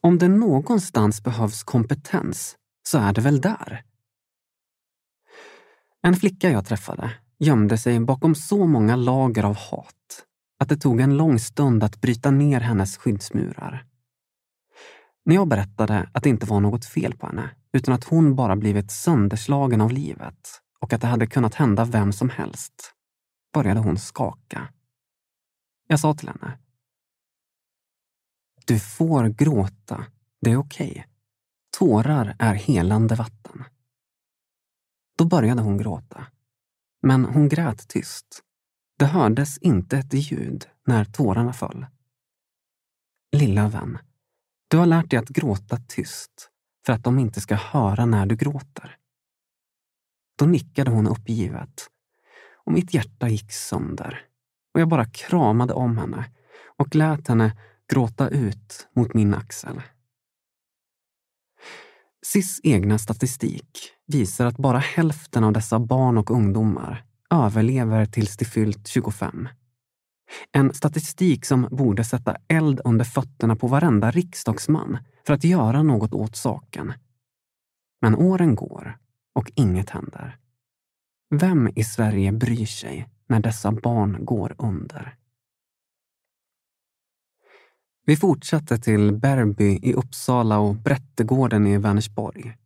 Om 0.00 0.18
det 0.18 0.28
någonstans 0.28 1.22
behövs 1.22 1.62
kompetens 1.62 2.56
så 2.88 2.98
är 2.98 3.12
det 3.12 3.20
väl 3.20 3.40
där. 3.40 3.82
En 6.02 6.16
flicka 6.16 6.50
jag 6.50 6.66
träffade 6.66 7.10
gömde 7.38 7.78
sig 7.78 8.00
bakom 8.00 8.34
så 8.34 8.66
många 8.66 8.96
lager 8.96 9.44
av 9.44 9.56
hat 9.56 10.24
att 10.58 10.68
det 10.68 10.76
tog 10.76 11.00
en 11.00 11.16
lång 11.16 11.38
stund 11.38 11.84
att 11.84 12.00
bryta 12.00 12.30
ner 12.30 12.60
hennes 12.60 12.96
skyddsmurar. 12.96 13.86
När 15.24 15.34
jag 15.34 15.48
berättade 15.48 16.10
att 16.12 16.22
det 16.22 16.28
inte 16.28 16.46
var 16.46 16.60
något 16.60 16.84
fel 16.84 17.16
på 17.16 17.26
henne, 17.26 17.50
utan 17.72 17.94
att 17.94 18.04
hon 18.04 18.34
bara 18.34 18.56
blivit 18.56 18.90
sönderslagen 18.90 19.80
av 19.80 19.92
livet 19.92 20.62
och 20.80 20.92
att 20.92 21.00
det 21.00 21.06
hade 21.06 21.26
kunnat 21.26 21.54
hända 21.54 21.84
vem 21.84 22.12
som 22.12 22.30
helst, 22.30 22.92
började 23.54 23.80
hon 23.80 23.98
skaka. 23.98 24.68
Jag 25.86 26.00
sa 26.00 26.14
till 26.14 26.28
henne. 26.28 26.58
Du 28.66 28.78
får 28.78 29.28
gråta 29.28 30.06
Det 30.40 30.50
är 30.50 30.56
okej. 30.56 30.90
Okay. 30.90 31.04
Tårar 31.78 32.36
är 32.38 32.54
helande 32.54 33.14
vatten. 33.14 33.64
Då 35.18 35.24
började 35.24 35.62
hon 35.62 35.78
gråta. 35.78 36.26
Men 37.02 37.24
hon 37.24 37.48
grät 37.48 37.88
tyst. 37.88 38.42
Det 38.98 39.04
hördes 39.04 39.58
inte 39.58 39.98
ett 39.98 40.14
ljud 40.14 40.68
när 40.86 41.04
tårarna 41.04 41.52
föll. 41.52 41.86
Lilla 43.36 43.68
vän, 43.68 43.98
du 44.68 44.76
har 44.76 44.86
lärt 44.86 45.10
dig 45.10 45.18
att 45.18 45.28
gråta 45.28 45.76
tyst 45.88 46.50
för 46.86 46.92
att 46.92 47.04
de 47.04 47.18
inte 47.18 47.40
ska 47.40 47.54
höra 47.54 48.06
när 48.06 48.26
du 48.26 48.36
gråter. 48.36 48.96
Då 50.38 50.46
nickade 50.46 50.90
hon 50.90 51.06
uppgivet 51.06 51.90
och 52.64 52.72
mitt 52.72 52.94
hjärta 52.94 53.28
gick 53.28 53.52
sönder 53.52 54.26
och 54.74 54.80
jag 54.80 54.88
bara 54.88 55.04
kramade 55.04 55.72
om 55.72 55.98
henne 55.98 56.30
och 56.76 56.94
lät 56.94 57.28
henne 57.28 57.56
gråta 57.92 58.28
ut 58.28 58.88
mot 58.96 59.14
min 59.14 59.34
axel. 59.34 59.82
SIS 62.26 62.60
egna 62.62 62.98
statistik 62.98 63.92
visar 64.06 64.46
att 64.46 64.56
bara 64.56 64.78
hälften 64.78 65.44
av 65.44 65.52
dessa 65.52 65.78
barn 65.78 66.18
och 66.18 66.30
ungdomar 66.30 67.04
överlever 67.30 68.06
tills 68.06 68.36
de 68.36 68.44
fyllt 68.44 68.88
25. 68.88 69.48
En 70.52 70.74
statistik 70.74 71.44
som 71.44 71.68
borde 71.70 72.04
sätta 72.04 72.36
eld 72.48 72.80
under 72.84 73.04
fötterna 73.04 73.56
på 73.56 73.66
varenda 73.66 74.10
riksdagsman 74.10 74.98
för 75.26 75.34
att 75.34 75.44
göra 75.44 75.82
något 75.82 76.14
åt 76.14 76.36
saken. 76.36 76.92
Men 78.00 78.14
åren 78.14 78.54
går 78.54 78.98
och 79.34 79.52
inget 79.54 79.90
händer. 79.90 80.38
Vem 81.30 81.68
i 81.76 81.84
Sverige 81.84 82.32
bryr 82.32 82.66
sig 82.66 83.08
när 83.28 83.40
dessa 83.40 83.72
barn 83.72 84.24
går 84.24 84.54
under? 84.58 85.16
Vi 88.08 88.16
fortsatte 88.16 88.78
till 88.78 89.12
Berby 89.12 89.78
i 89.82 89.92
Uppsala 89.92 90.58
och 90.58 90.74
Brättegården 90.74 91.66
i 91.66 91.78
Vänersborg. 91.78 92.56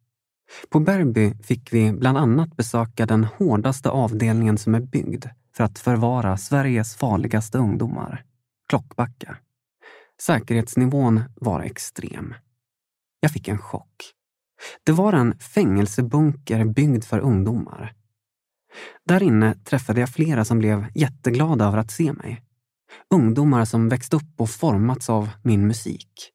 På 0.69 0.81
Berby 0.81 1.35
fick 1.43 1.73
vi 1.73 1.93
bland 1.93 2.19
annat 2.19 2.57
besöka 2.57 3.07
den 3.07 3.25
hårdaste 3.25 3.91
avdelningen 3.91 4.59
som 4.59 4.75
är 4.75 4.81
byggd 4.81 5.27
för 5.57 5.65
att 5.65 5.79
förvara 5.79 6.37
Sveriges 6.37 6.97
farligaste 6.97 7.59
ungdomar, 7.59 8.25
Klockbacka. 8.69 9.37
Säkerhetsnivån 10.21 11.23
var 11.35 11.61
extrem. 11.61 12.35
Jag 13.21 13.33
fick 13.33 13.49
en 13.49 13.59
chock. 13.59 14.13
Det 14.85 14.93
var 14.93 15.13
en 15.13 15.39
fängelsebunker 15.39 16.65
byggd 16.65 17.05
för 17.05 17.19
ungdomar. 17.19 17.95
Där 19.05 19.23
inne 19.23 19.55
träffade 19.55 20.01
jag 20.01 20.09
flera 20.09 20.45
som 20.45 20.59
blev 20.59 20.87
jätteglada 20.95 21.65
över 21.65 21.79
att 21.79 21.91
se 21.91 22.13
mig. 22.13 22.43
Ungdomar 23.15 23.65
som 23.65 23.89
växt 23.89 24.15
upp 24.15 24.41
och 24.41 24.51
formats 24.51 25.11
av 25.11 25.29
min 25.43 25.67
musik. 25.67 26.31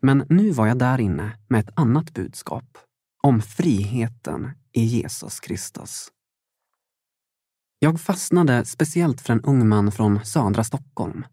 Men 0.00 0.26
nu 0.28 0.50
var 0.50 0.66
jag 0.66 0.78
där 0.78 1.00
inne 1.00 1.38
med 1.48 1.60
ett 1.60 1.78
annat 1.78 2.14
budskap. 2.14 2.78
Om 3.22 3.42
friheten 3.42 4.50
i 4.72 4.84
Jesus 4.84 5.40
Kristus. 5.40 6.08
Jag 7.78 8.00
fastnade 8.00 8.64
speciellt 8.64 9.20
för 9.20 9.32
en 9.32 9.40
ung 9.40 9.68
man 9.68 9.92
från 9.92 10.24
södra 10.24 10.64
Stockholm. 10.64 11.24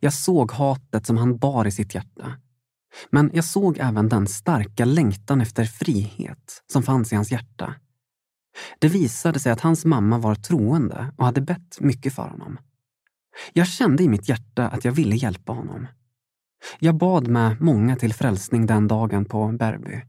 Jag 0.00 0.14
såg 0.14 0.52
hatet 0.52 1.06
som 1.06 1.16
han 1.16 1.38
bar 1.38 1.66
i 1.66 1.70
sitt 1.70 1.94
hjärta. 1.94 2.36
Men 3.10 3.30
jag 3.34 3.44
såg 3.44 3.78
även 3.78 4.08
den 4.08 4.26
starka 4.26 4.84
längtan 4.84 5.40
efter 5.40 5.64
frihet 5.64 6.62
som 6.72 6.82
fanns 6.82 7.12
i 7.12 7.16
hans 7.16 7.32
hjärta. 7.32 7.74
Det 8.78 8.88
visade 8.88 9.40
sig 9.40 9.52
att 9.52 9.60
hans 9.60 9.84
mamma 9.84 10.18
var 10.18 10.34
troende 10.34 11.14
och 11.16 11.24
hade 11.24 11.40
bett 11.40 11.80
mycket 11.80 12.14
för 12.14 12.28
honom. 12.28 12.58
Jag 13.52 13.66
kände 13.66 14.02
i 14.02 14.08
mitt 14.08 14.28
hjärta 14.28 14.68
att 14.68 14.84
jag 14.84 14.92
ville 14.92 15.16
hjälpa 15.16 15.52
honom. 15.52 15.86
Jag 16.78 16.94
bad 16.94 17.28
med 17.28 17.60
många 17.60 17.96
till 17.96 18.14
frälsning 18.14 18.66
den 18.66 18.88
dagen 18.88 19.24
på 19.24 19.52
Berby. 19.52 20.02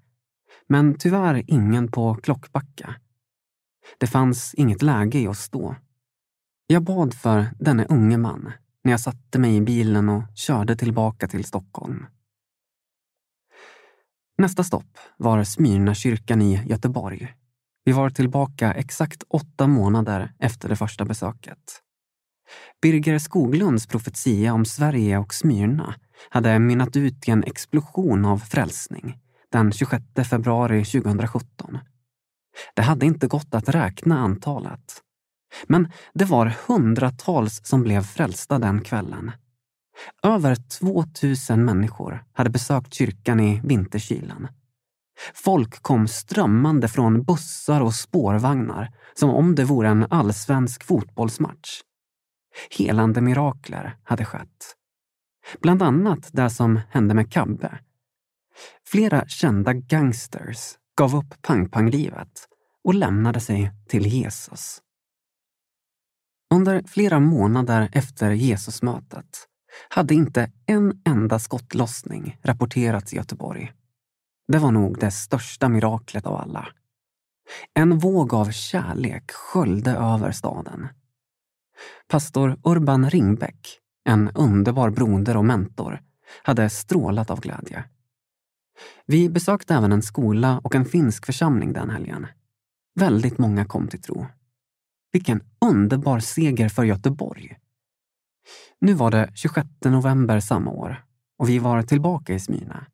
Men 0.67 0.97
tyvärr 0.97 1.43
ingen 1.47 1.91
på 1.91 2.15
Klockbacka. 2.15 2.95
Det 3.97 4.07
fanns 4.07 4.53
inget 4.53 4.81
läge 4.81 5.19
i 5.19 5.27
oss 5.27 5.49
då. 5.49 5.75
Jag 6.67 6.83
bad 6.83 7.13
för 7.13 7.47
denne 7.59 7.85
unge 7.85 8.17
man 8.17 8.51
när 8.83 8.91
jag 8.91 8.99
satte 8.99 9.39
mig 9.39 9.55
i 9.55 9.61
bilen 9.61 10.09
och 10.09 10.23
körde 10.35 10.75
tillbaka 10.75 11.27
till 11.27 11.45
Stockholm. 11.45 12.05
Nästa 14.37 14.63
stopp 14.63 14.97
var 15.17 15.43
Smyrnakyrkan 15.43 16.41
i 16.41 16.65
Göteborg. 16.65 17.33
Vi 17.83 17.91
var 17.91 18.09
tillbaka 18.09 18.73
exakt 18.73 19.23
åtta 19.29 19.67
månader 19.67 20.33
efter 20.39 20.69
det 20.69 20.75
första 20.75 21.05
besöket. 21.05 21.82
Birger 22.81 23.19
Skoglunds 23.19 23.87
profetia 23.87 24.53
om 24.53 24.65
Sverige 24.65 25.17
och 25.17 25.33
Smyrna 25.33 25.95
hade 26.29 26.59
mynnat 26.59 26.95
ut 26.95 27.27
i 27.27 27.31
en 27.31 27.43
explosion 27.43 28.25
av 28.25 28.37
frälsning 28.37 29.17
den 29.51 29.71
26 29.71 30.03
februari 30.29 30.85
2017. 30.85 31.77
Det 32.75 32.81
hade 32.81 33.05
inte 33.05 33.27
gått 33.27 33.55
att 33.55 33.69
räkna 33.69 34.19
antalet. 34.19 35.01
Men 35.67 35.91
det 36.13 36.25
var 36.25 36.55
hundratals 36.67 37.61
som 37.63 37.83
blev 37.83 38.01
frälsta 38.01 38.59
den 38.59 38.81
kvällen. 38.81 39.31
Över 40.23 40.55
2000 40.79 41.65
människor 41.65 42.23
hade 42.33 42.49
besökt 42.49 42.93
kyrkan 42.93 43.39
i 43.39 43.61
vinterkylan. 43.63 44.47
Folk 45.33 45.81
kom 45.81 46.07
strömmande 46.07 46.87
från 46.87 47.23
bussar 47.23 47.81
och 47.81 47.93
spårvagnar 47.93 48.91
som 49.13 49.29
om 49.29 49.55
det 49.55 49.63
vore 49.63 49.89
en 49.89 50.07
allsvensk 50.09 50.83
fotbollsmatch. 50.83 51.81
Helande 52.77 53.21
mirakler 53.21 53.97
hade 54.03 54.25
skett. 54.25 54.75
Bland 55.61 55.81
annat 55.81 56.29
det 56.31 56.49
som 56.49 56.79
hände 56.89 57.13
med 57.13 57.31
Kabbe. 57.31 57.79
Flera 58.87 59.27
kända 59.27 59.73
gangsters 59.73 60.77
gav 60.97 61.15
upp 61.15 61.41
pang-pang-livet 61.41 62.47
och 62.83 62.93
lämnade 62.93 63.39
sig 63.39 63.71
till 63.87 64.07
Jesus. 64.07 64.81
Under 66.53 66.83
flera 66.87 67.19
månader 67.19 67.89
efter 67.93 68.31
Jesusmötet 68.31 69.47
hade 69.89 70.13
inte 70.13 70.51
en 70.65 71.01
enda 71.05 71.39
skottlossning 71.39 72.37
rapporterats 72.43 73.13
i 73.13 73.15
Göteborg. 73.15 73.71
Det 74.47 74.57
var 74.57 74.71
nog 74.71 74.99
det 74.99 75.11
största 75.11 75.69
miraklet 75.69 76.25
av 76.25 76.35
alla. 76.35 76.67
En 77.73 77.97
våg 77.97 78.33
av 78.33 78.51
kärlek 78.51 79.31
sköljde 79.31 79.91
över 79.91 80.31
staden. 80.31 80.87
Pastor 82.07 82.57
Urban 82.63 83.09
Ringbäck, 83.09 83.79
en 84.05 84.29
underbar 84.35 84.89
broder 84.89 85.37
och 85.37 85.45
mentor, 85.45 86.01
hade 86.43 86.69
strålat 86.69 87.29
av 87.29 87.39
glädje. 87.39 87.83
Vi 89.05 89.29
besökte 89.29 89.75
även 89.75 89.91
en 89.91 90.01
skola 90.01 90.61
och 90.63 90.75
en 90.75 90.85
finsk 90.85 91.25
församling 91.25 91.73
den 91.73 91.89
helgen. 91.89 92.27
Väldigt 92.95 93.37
många 93.37 93.65
kom 93.65 93.87
till 93.87 94.01
tro. 94.01 94.25
Vilken 95.11 95.41
underbar 95.61 96.19
seger 96.19 96.69
för 96.69 96.83
Göteborg! 96.83 97.57
Nu 98.81 98.93
var 98.93 99.11
det 99.11 99.31
26 99.35 99.67
november 99.85 100.39
samma 100.39 100.71
år 100.71 101.03
och 101.37 101.49
vi 101.49 101.59
var 101.59 101.83
tillbaka 101.83 102.33
i 102.33 102.39
Smyrna. 102.39 102.85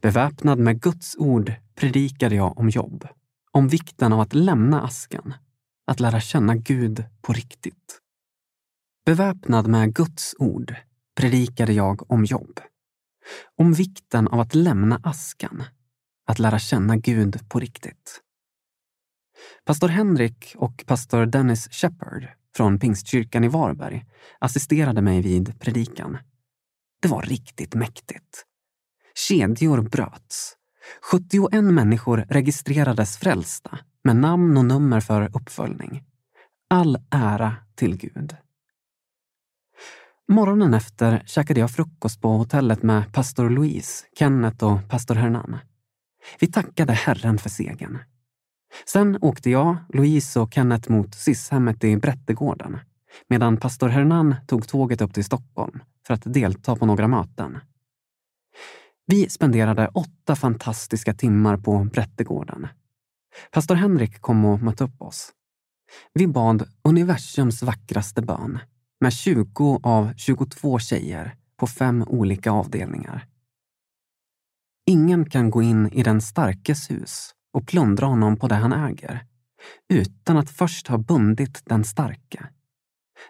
Beväpnad 0.00 0.58
med 0.58 0.80
Guds 0.80 1.16
ord 1.16 1.52
predikade 1.74 2.34
jag 2.34 2.58
om 2.58 2.68
jobb, 2.68 3.08
om 3.52 3.68
vikten 3.68 4.12
av 4.12 4.20
att 4.20 4.34
lämna 4.34 4.82
askan, 4.82 5.34
att 5.86 6.00
lära 6.00 6.20
känna 6.20 6.54
Gud 6.54 7.04
på 7.22 7.32
riktigt. 7.32 8.00
Beväpnad 9.08 9.66
med 9.66 9.94
Guds 9.94 10.34
ord 10.38 10.74
predikade 11.16 11.72
jag 11.72 12.12
om 12.12 12.24
jobb, 12.24 12.60
om 13.56 13.72
vikten 13.72 14.28
av 14.28 14.40
att 14.40 14.54
lämna 14.54 15.00
askan, 15.02 15.64
att 16.26 16.38
lära 16.38 16.58
känna 16.58 16.96
Gud 16.96 17.48
på 17.48 17.60
riktigt. 17.60 18.20
Pastor 19.64 19.88
Henrik 19.88 20.54
och 20.56 20.84
pastor 20.86 21.26
Dennis 21.26 21.68
Shepard 21.70 22.28
från 22.56 22.78
Pingstkyrkan 22.78 23.44
i 23.44 23.48
Varberg 23.48 24.04
assisterade 24.38 25.02
mig 25.02 25.22
vid 25.22 25.60
predikan. 25.60 26.18
Det 27.02 27.08
var 27.08 27.22
riktigt 27.22 27.74
mäktigt. 27.74 28.44
Kedjor 29.28 29.80
bröts. 29.80 30.56
71 31.12 31.64
människor 31.64 32.26
registrerades 32.28 33.16
frälsta 33.16 33.78
med 34.04 34.16
namn 34.16 34.56
och 34.56 34.64
nummer 34.64 35.00
för 35.00 35.36
uppföljning. 35.36 36.04
All 36.70 36.98
ära 37.10 37.56
till 37.74 37.96
Gud. 37.96 38.36
Morgonen 40.30 40.74
efter 40.74 41.22
käkade 41.26 41.60
jag 41.60 41.70
frukost 41.70 42.20
på 42.20 42.28
hotellet 42.28 42.82
med 42.82 43.12
pastor 43.12 43.50
Louise, 43.50 44.06
Kenneth 44.18 44.64
och 44.64 44.88
pastor 44.88 45.14
Hernan. 45.14 45.58
Vi 46.40 46.46
tackade 46.46 46.92
Herren 46.92 47.38
för 47.38 47.50
segern. 47.50 47.98
Sen 48.86 49.18
åkte 49.20 49.50
jag, 49.50 49.76
Louise 49.88 50.40
och 50.40 50.54
Kenneth 50.54 50.90
mot 50.90 51.14
SIS-hemmet 51.14 51.84
i 51.84 51.96
Brättegården 51.96 52.78
medan 53.28 53.56
pastor 53.56 53.88
Hernan 53.88 54.34
tog 54.46 54.68
tåget 54.68 55.00
upp 55.00 55.14
till 55.14 55.24
Stockholm 55.24 55.82
för 56.06 56.14
att 56.14 56.22
delta 56.24 56.76
på 56.76 56.86
några 56.86 57.08
möten. 57.08 57.58
Vi 59.06 59.28
spenderade 59.28 59.88
åtta 59.94 60.36
fantastiska 60.36 61.14
timmar 61.14 61.56
på 61.56 61.84
Brättegården. 61.84 62.68
Pastor 63.52 63.74
Henrik 63.74 64.20
kom 64.20 64.44
och 64.44 64.62
mötte 64.62 64.84
upp 64.84 65.02
oss. 65.02 65.32
Vi 66.14 66.26
bad 66.26 66.68
universums 66.82 67.62
vackraste 67.62 68.22
bön 68.22 68.58
med 69.00 69.12
20 69.12 69.80
av 69.82 70.14
22 70.16 70.78
tjejer 70.78 71.36
på 71.56 71.66
fem 71.66 72.04
olika 72.06 72.50
avdelningar. 72.50 73.26
Ingen 74.86 75.30
kan 75.30 75.50
gå 75.50 75.62
in 75.62 75.92
i 75.92 76.02
den 76.02 76.20
starkes 76.20 76.90
hus 76.90 77.34
och 77.52 77.66
plundra 77.66 78.06
honom 78.06 78.36
på 78.36 78.48
det 78.48 78.54
han 78.54 78.72
äger 78.72 79.26
utan 79.88 80.36
att 80.36 80.50
först 80.50 80.86
ha 80.86 80.98
bundit 80.98 81.62
den 81.64 81.84
starke. 81.84 82.48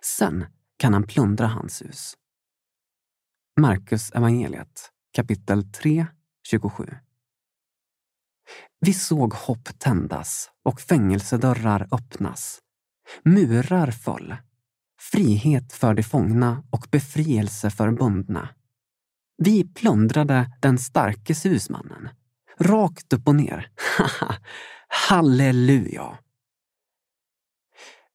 Sen 0.02 0.44
kan 0.76 0.92
han 0.92 1.06
plundra 1.06 1.46
hans 1.46 1.82
hus. 1.82 2.14
Markus 3.60 4.10
evangeliet 4.10 4.90
kapitel 5.12 5.72
3, 5.72 6.06
27. 6.46 6.86
Vi 8.80 8.94
såg 8.94 9.34
hopp 9.34 9.78
tändas 9.78 10.50
och 10.62 10.80
fängelsedörrar 10.80 11.88
öppnas. 11.92 12.58
Murar 13.22 13.90
föll. 13.90 14.36
Frihet 15.00 15.72
för 15.72 15.94
de 15.94 16.02
fångna 16.02 16.64
och 16.70 16.86
befrielse 16.90 17.70
för 17.70 17.90
bundna. 17.90 18.48
Vi 19.42 19.64
plundrade 19.74 20.50
den 20.60 20.78
starke 20.78 21.34
husmannen. 21.44 22.08
Rakt 22.60 23.12
upp 23.12 23.28
och 23.28 23.34
ner. 23.34 23.70
Halleluja! 24.88 26.18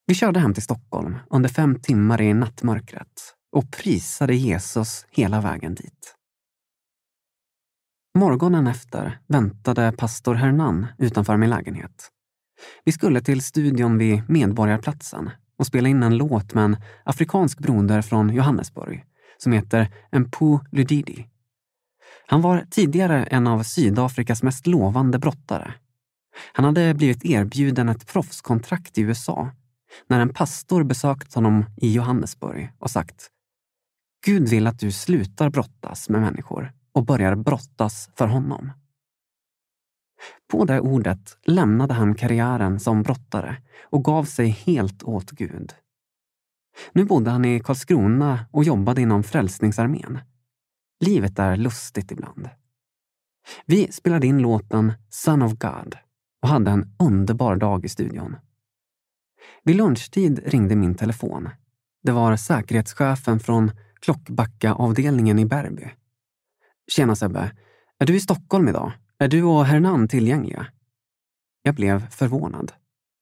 Vi 0.06 0.16
körde 0.16 0.40
hem 0.40 0.54
till 0.54 0.64
Stockholm 0.64 1.18
under 1.30 1.50
fem 1.50 1.80
timmar 1.80 2.22
i 2.22 2.34
nattmörkret 2.34 3.36
och 3.52 3.72
prisade 3.72 4.36
Jesus 4.36 5.06
hela 5.10 5.42
vägen 5.42 5.76
dit. 5.76 6.16
Morgonen 8.18 8.68
efter 8.68 9.20
väntade 9.28 9.94
pastor 9.98 10.36
Hernan 10.36 10.88
utanför 10.98 11.38
min 11.38 11.50
lägenhet. 11.50 12.10
Vi 12.86 12.92
skulle 12.92 13.22
till 13.22 13.42
studion 13.42 13.98
vid 13.98 14.30
Medborgarplatsen 14.30 15.30
och 15.64 15.68
spela 15.68 15.90
in 15.90 16.04
en 16.04 16.18
låt 16.18 16.54
med 16.54 16.66
en 16.66 16.78
afrikansk 17.04 17.60
broder 17.60 18.02
från 18.02 18.30
Johannesburg 18.30 19.06
som 19.38 19.52
heter 19.52 19.92
Mpu 20.12 20.60
Ludidi. 20.72 21.28
Han 22.28 22.42
var 22.42 22.66
tidigare 22.70 23.24
en 23.24 23.48
av 23.48 23.64
Sydafrikas 23.64 24.44
mest 24.44 24.68
lovande 24.68 25.20
brottare. 25.20 25.74
Han 26.54 26.66
hade 26.66 26.94
blivit 26.94 27.26
erbjuden 27.26 27.90
ett 27.90 28.08
proffskontrakt 28.08 28.98
i 28.98 29.02
USA 29.02 29.52
när 30.08 30.20
en 30.20 30.34
pastor 30.34 30.84
besökt 30.84 31.34
honom 31.34 31.66
i 31.78 31.94
Johannesburg 31.94 32.72
och 32.80 32.92
sagt 32.92 33.30
Gud 34.26 34.50
vill 34.50 34.68
att 34.68 34.80
du 34.80 34.92
slutar 34.92 35.50
brottas 35.50 36.10
med 36.10 36.22
människor 36.22 36.72
och 36.94 37.06
börjar 37.06 37.36
brottas 37.36 38.10
för 38.16 38.28
honom. 38.28 38.72
På 40.48 40.66
det 40.66 40.80
ordet 40.80 41.38
lämnade 41.44 41.94
han 41.94 42.16
karriären 42.16 42.80
som 42.80 43.04
brottare 43.04 43.58
och 43.84 44.04
gav 44.04 44.24
sig 44.24 44.48
helt 44.48 45.04
åt 45.04 45.32
Gud. 45.32 45.74
Nu 46.92 47.06
bodde 47.06 47.32
han 47.32 47.46
i 47.46 47.60
Karlskrona 47.60 48.46
och 48.52 48.64
jobbade 48.64 49.02
inom 49.02 49.24
Frälsningsarmén. 49.24 50.20
Livet 51.00 51.40
är 51.40 51.58
lustigt 51.58 52.12
ibland. 52.12 52.50
Vi 53.66 53.92
spelade 53.92 54.28
in 54.28 54.38
låten 54.38 54.94
Son 55.10 55.42
of 55.42 55.54
God 55.54 55.98
och 56.42 56.50
hade 56.50 56.72
en 56.72 56.96
underbar 57.00 57.56
dag 57.56 57.86
i 57.86 57.90
studion. 57.90 58.36
Vid 59.64 59.76
lunchtid 59.76 60.42
ringde 60.46 60.76
min 60.76 60.96
telefon. 60.96 61.50
Det 62.04 62.12
var 62.12 62.36
säkerhetschefen 62.36 63.40
från 63.40 63.72
Klockbacka-avdelningen 64.02 65.40
i 65.40 65.46
Bärby. 65.46 65.90
Tjena 66.88 67.16
Sebbe, 67.16 67.52
är 68.00 68.06
du 68.06 68.16
i 68.16 68.20
Stockholm 68.20 68.68
idag? 68.68 68.92
Är 69.24 69.28
du 69.28 69.44
och 69.44 69.66
Hernan 69.66 70.08
tillgängliga? 70.08 70.68
Jag 71.62 71.76
blev 71.76 72.10
förvånad. 72.10 72.72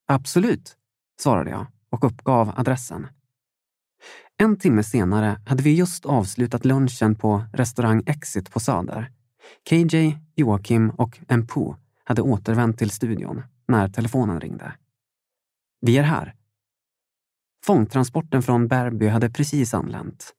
Absolut, 0.08 0.78
svarade 1.20 1.50
jag 1.50 1.66
och 1.90 2.04
uppgav 2.04 2.54
adressen. 2.56 3.08
En 4.38 4.60
timme 4.60 4.84
senare 4.84 5.42
hade 5.46 5.64
vi 5.64 5.76
just 5.76 6.06
avslutat 6.06 6.66
lunchen 6.66 7.16
på 7.16 7.44
restaurang 7.54 8.04
Exit 8.06 8.52
på 8.52 8.60
Söder. 8.60 9.12
KJ, 9.70 10.18
Joakim 10.36 10.90
och 10.90 11.20
Mpo 11.30 11.76
hade 12.04 12.22
återvänt 12.22 12.78
till 12.78 12.90
studion 12.90 13.44
när 13.68 13.88
telefonen 13.88 14.40
ringde. 14.40 14.74
Vi 15.82 15.98
är 15.98 16.04
här. 16.04 16.36
Fångtransporten 17.66 18.42
från 18.42 18.68
Berby 18.68 19.08
hade 19.08 19.30
precis 19.30 19.74
anlänt. 19.74 20.34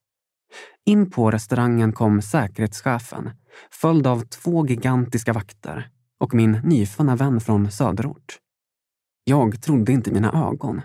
In 0.85 1.11
på 1.11 1.31
restaurangen 1.31 1.93
kom 1.93 2.21
säkerhetschefen, 2.21 3.29
följd 3.71 4.07
av 4.07 4.21
två 4.21 4.67
gigantiska 4.67 5.33
vakter 5.33 5.89
och 6.19 6.33
min 6.33 6.51
nyfunna 6.51 7.15
vän 7.15 7.41
från 7.41 7.71
söderort. 7.71 8.39
Jag 9.23 9.61
trodde 9.61 9.91
inte 9.91 10.11
mina 10.11 10.47
ögon. 10.47 10.81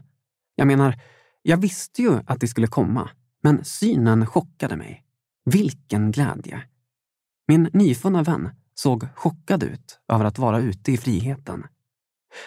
Jag 0.55 0.67
menar, 0.67 1.01
jag 1.43 1.57
visste 1.57 2.03
ju 2.03 2.21
att 2.27 2.41
de 2.41 2.47
skulle 2.47 2.67
komma, 2.67 3.11
men 3.43 3.65
synen 3.65 4.27
chockade 4.27 4.77
mig. 4.77 5.05
Vilken 5.45 6.11
glädje! 6.11 6.63
Min 7.49 7.71
nyfunna 7.73 8.23
vän 8.23 8.51
såg 8.75 9.07
chockad 9.15 9.63
ut 9.63 10.01
över 10.09 10.25
att 10.25 10.39
vara 10.39 10.61
ute 10.61 10.93
i 10.93 10.97
friheten. 10.97 11.67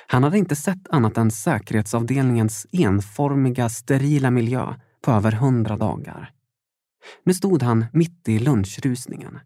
Han 0.07 0.23
hade 0.23 0.37
inte 0.37 0.55
sett 0.55 0.89
annat 0.89 1.17
än 1.17 1.31
säkerhetsavdelningens 1.31 2.67
enformiga, 2.71 3.69
sterila 3.69 4.31
miljö 4.31 4.73
på 5.01 5.11
över 5.11 5.31
hundra 5.31 5.77
dagar. 5.77 6.31
Nu 7.23 7.33
stod 7.33 7.63
han 7.63 7.85
mitt 7.93 8.29
i 8.29 8.39
lunchrusningen. 8.39 9.39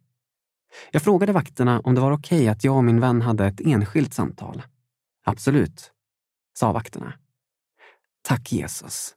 Jag 0.92 1.02
frågade 1.02 1.34
vakterna 1.34 1.80
om 1.80 1.96
det 1.96 2.02
var 2.02 2.12
okej 2.12 2.38
okay 2.38 2.48
att 2.48 2.64
jag 2.64 2.76
och 2.76 2.84
min 2.84 3.00
vän 3.00 3.22
hade 3.22 3.46
ett 3.46 3.62
enskilt 3.62 4.14
samtal. 4.14 4.62
Absolut, 5.26 5.92
sa 6.54 6.72
vakterna. 6.72 7.14
Tack 8.22 8.52
Jesus. 8.52 9.16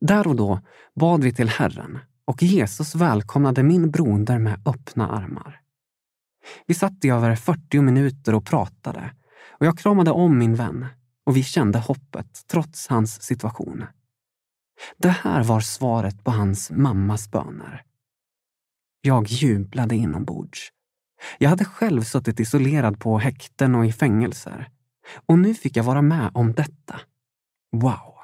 Där 0.00 0.26
och 0.26 0.36
då 0.36 0.60
bad 0.94 1.24
vi 1.24 1.34
till 1.34 1.48
Herren 1.48 1.98
och 2.24 2.42
Jesus 2.42 2.94
välkomnade 2.94 3.62
min 3.62 3.90
broder 3.90 4.38
med 4.38 4.62
öppna 4.66 5.08
armar. 5.08 5.60
Vi 6.66 6.74
satt 6.74 7.04
i 7.04 7.08
över 7.08 7.36
40 7.36 7.80
minuter 7.80 8.34
och 8.34 8.46
pratade 8.46 9.14
och 9.50 9.66
jag 9.66 9.78
kramade 9.78 10.10
om 10.10 10.38
min 10.38 10.54
vän 10.54 10.86
och 11.24 11.36
vi 11.36 11.42
kände 11.42 11.78
hoppet 11.78 12.42
trots 12.46 12.88
hans 12.88 13.22
situation. 13.22 13.84
Det 14.96 15.08
här 15.08 15.44
var 15.44 15.60
svaret 15.60 16.24
på 16.24 16.30
hans 16.30 16.70
mammas 16.70 17.30
böner. 17.30 17.82
Jag 19.00 19.26
jublade 19.26 19.96
inombords. 19.96 20.72
Jag 21.38 21.50
hade 21.50 21.64
själv 21.64 22.02
suttit 22.02 22.40
isolerad 22.40 23.00
på 23.00 23.18
häkten 23.18 23.74
och 23.74 23.86
i 23.86 23.92
fängelser. 23.92 24.70
Och 25.26 25.38
nu 25.38 25.54
fick 25.54 25.76
jag 25.76 25.84
vara 25.84 26.02
med 26.02 26.30
om 26.34 26.52
detta. 26.52 27.00
Wow! 27.72 28.14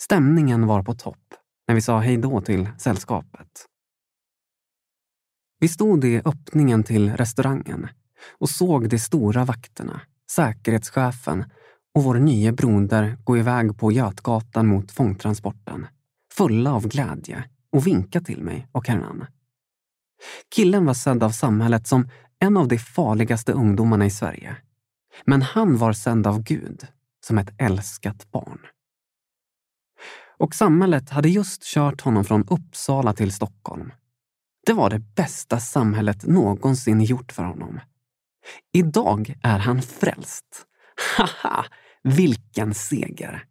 Stämningen 0.00 0.66
var 0.66 0.82
på 0.82 0.94
topp 0.94 1.34
när 1.68 1.74
vi 1.74 1.80
sa 1.80 1.98
hej 1.98 2.16
då 2.16 2.40
till 2.40 2.68
sällskapet. 2.78 3.66
Vi 5.58 5.68
stod 5.68 6.04
i 6.04 6.22
öppningen 6.24 6.84
till 6.84 7.16
restaurangen 7.16 7.88
och 8.38 8.50
såg 8.50 8.88
de 8.88 8.98
stora 8.98 9.44
vakterna, 9.44 10.00
säkerhetschefen 10.30 11.44
och 11.96 12.04
vår 12.04 12.14
nye 12.14 12.52
broder 12.52 13.18
gå 13.24 13.38
iväg 13.38 13.78
på 13.78 13.92
Götgatan 13.92 14.66
mot 14.66 14.92
fångtransporten, 14.92 15.86
fulla 16.32 16.74
av 16.74 16.88
glädje 16.88 17.44
och 17.72 17.86
vinka 17.86 18.20
till 18.20 18.42
mig 18.42 18.68
och 18.72 18.88
Hernan. 18.88 19.26
Killen 20.54 20.86
var 20.86 20.94
sedd 20.94 21.22
av 21.22 21.30
samhället 21.30 21.86
som 21.86 22.08
en 22.38 22.56
av 22.56 22.68
de 22.68 22.78
farligaste 22.78 23.52
ungdomarna 23.52 24.06
i 24.06 24.10
Sverige. 24.10 24.56
Men 25.24 25.42
han 25.42 25.76
var 25.76 25.92
sänd 25.92 26.26
av 26.26 26.42
Gud 26.42 26.86
som 27.26 27.38
ett 27.38 27.54
älskat 27.58 28.30
barn. 28.30 28.60
Och 30.38 30.54
samhället 30.54 31.10
hade 31.10 31.28
just 31.28 31.62
kört 31.62 32.00
honom 32.00 32.24
från 32.24 32.48
Uppsala 32.48 33.12
till 33.12 33.32
Stockholm. 33.32 33.92
Det 34.66 34.72
var 34.72 34.90
det 34.90 34.98
bästa 34.98 35.60
samhället 35.60 36.26
någonsin 36.26 37.00
gjort 37.00 37.32
för 37.32 37.42
honom. 37.42 37.80
Idag 38.72 39.34
är 39.42 39.58
han 39.58 39.82
frälst. 39.82 40.66
Haha, 41.16 41.64
vilken 42.06 42.74
seger! 42.74 43.44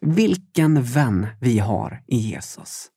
Vilken 0.00 0.82
vän 0.82 1.26
vi 1.40 1.58
har 1.58 2.02
i 2.06 2.16
Jesus. 2.16 2.90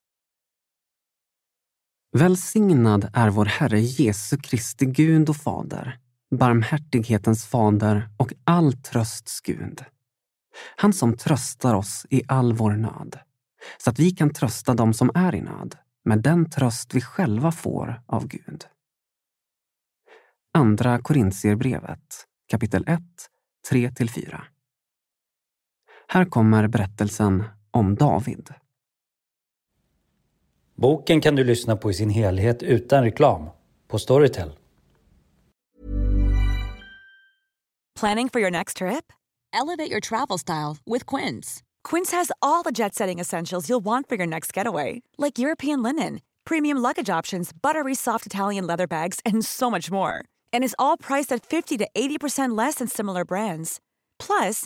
Välsignad 2.18 3.10
är 3.14 3.30
vår 3.30 3.46
Herre 3.46 3.80
Jesu 3.80 4.38
Kristi 4.38 4.86
Gud 4.86 5.30
och 5.30 5.36
Fader, 5.36 6.00
barmhärtighetens 6.40 7.46
fader 7.46 8.10
och 8.18 8.34
all 8.44 8.74
trösts 8.74 9.42
Gud. 9.42 9.84
Han 10.76 10.94
som 10.94 11.18
tröstar 11.18 11.74
oss 11.74 12.06
i 12.10 12.24
all 12.28 12.54
vår 12.54 12.72
nöd, 12.72 13.20
så 13.78 13.90
att 13.90 14.00
vi 14.00 14.12
kan 14.12 14.34
trösta 14.34 14.74
dem 14.74 14.94
som 14.94 15.12
är 15.16 15.36
i 15.36 15.42
nöd 15.42 15.76
med 16.06 16.22
den 16.22 16.50
tröst 16.50 16.94
vi 16.94 17.02
själva 17.02 17.52
får 17.52 18.02
av 18.06 18.28
Gud. 18.28 18.66
Andra 20.54 21.00
Korintierbrevet 21.00 22.28
kapitel 22.48 22.84
1, 22.88 23.02
3-4. 23.72 24.53
Här 26.14 26.26
kommer 26.26 26.68
berättelsen 26.68 27.44
om 27.72 27.96
David. 27.96 28.50
Boken 30.76 31.22
kan 31.22 31.36
du 31.36 31.44
lyssna 31.44 31.76
på 31.76 31.92
i 31.92 31.94
sin 31.94 32.10
helhet 32.10 32.64
utan 32.64 33.04
reklam 33.04 33.50
på 33.88 34.00
Storytel. 34.00 34.52
Planning 38.00 38.30
for 38.30 38.42
your 38.42 38.52
next 38.52 38.78
trip? 38.78 39.14
Elevate 39.54 39.92
your 39.92 40.02
travel 40.02 40.40
style 40.40 40.78
with 40.86 41.16
Quince. 41.16 41.62
Quince 41.90 42.18
has 42.18 42.32
all 42.42 42.64
the 42.64 42.72
jet-setting 42.84 43.20
essentials 43.20 43.70
you'll 43.70 43.86
want 43.86 44.10
for 44.10 44.18
your 44.18 44.28
next 44.28 44.58
getaway, 44.58 45.02
like 45.18 45.42
European 45.42 45.84
linen, 45.84 46.20
premium 46.46 46.78
luggage 46.82 47.20
options, 47.20 47.54
buttery 47.62 47.96
soft 47.96 48.26
Italian 48.26 48.68
leather 48.68 48.88
bags 48.88 49.20
and 49.26 49.46
so 49.46 49.72
much 49.72 49.92
more 49.92 50.24
And 50.54 50.64
is 50.64 50.76
all 50.78 50.96
priced 50.98 51.32
at 51.32 51.46
50 51.46 51.78
to 51.78 51.88
80% 51.96 52.58
less 52.58 52.76
than 52.76 52.88
similar 52.88 53.26
brands. 53.26 53.82
Plus, 54.20 54.66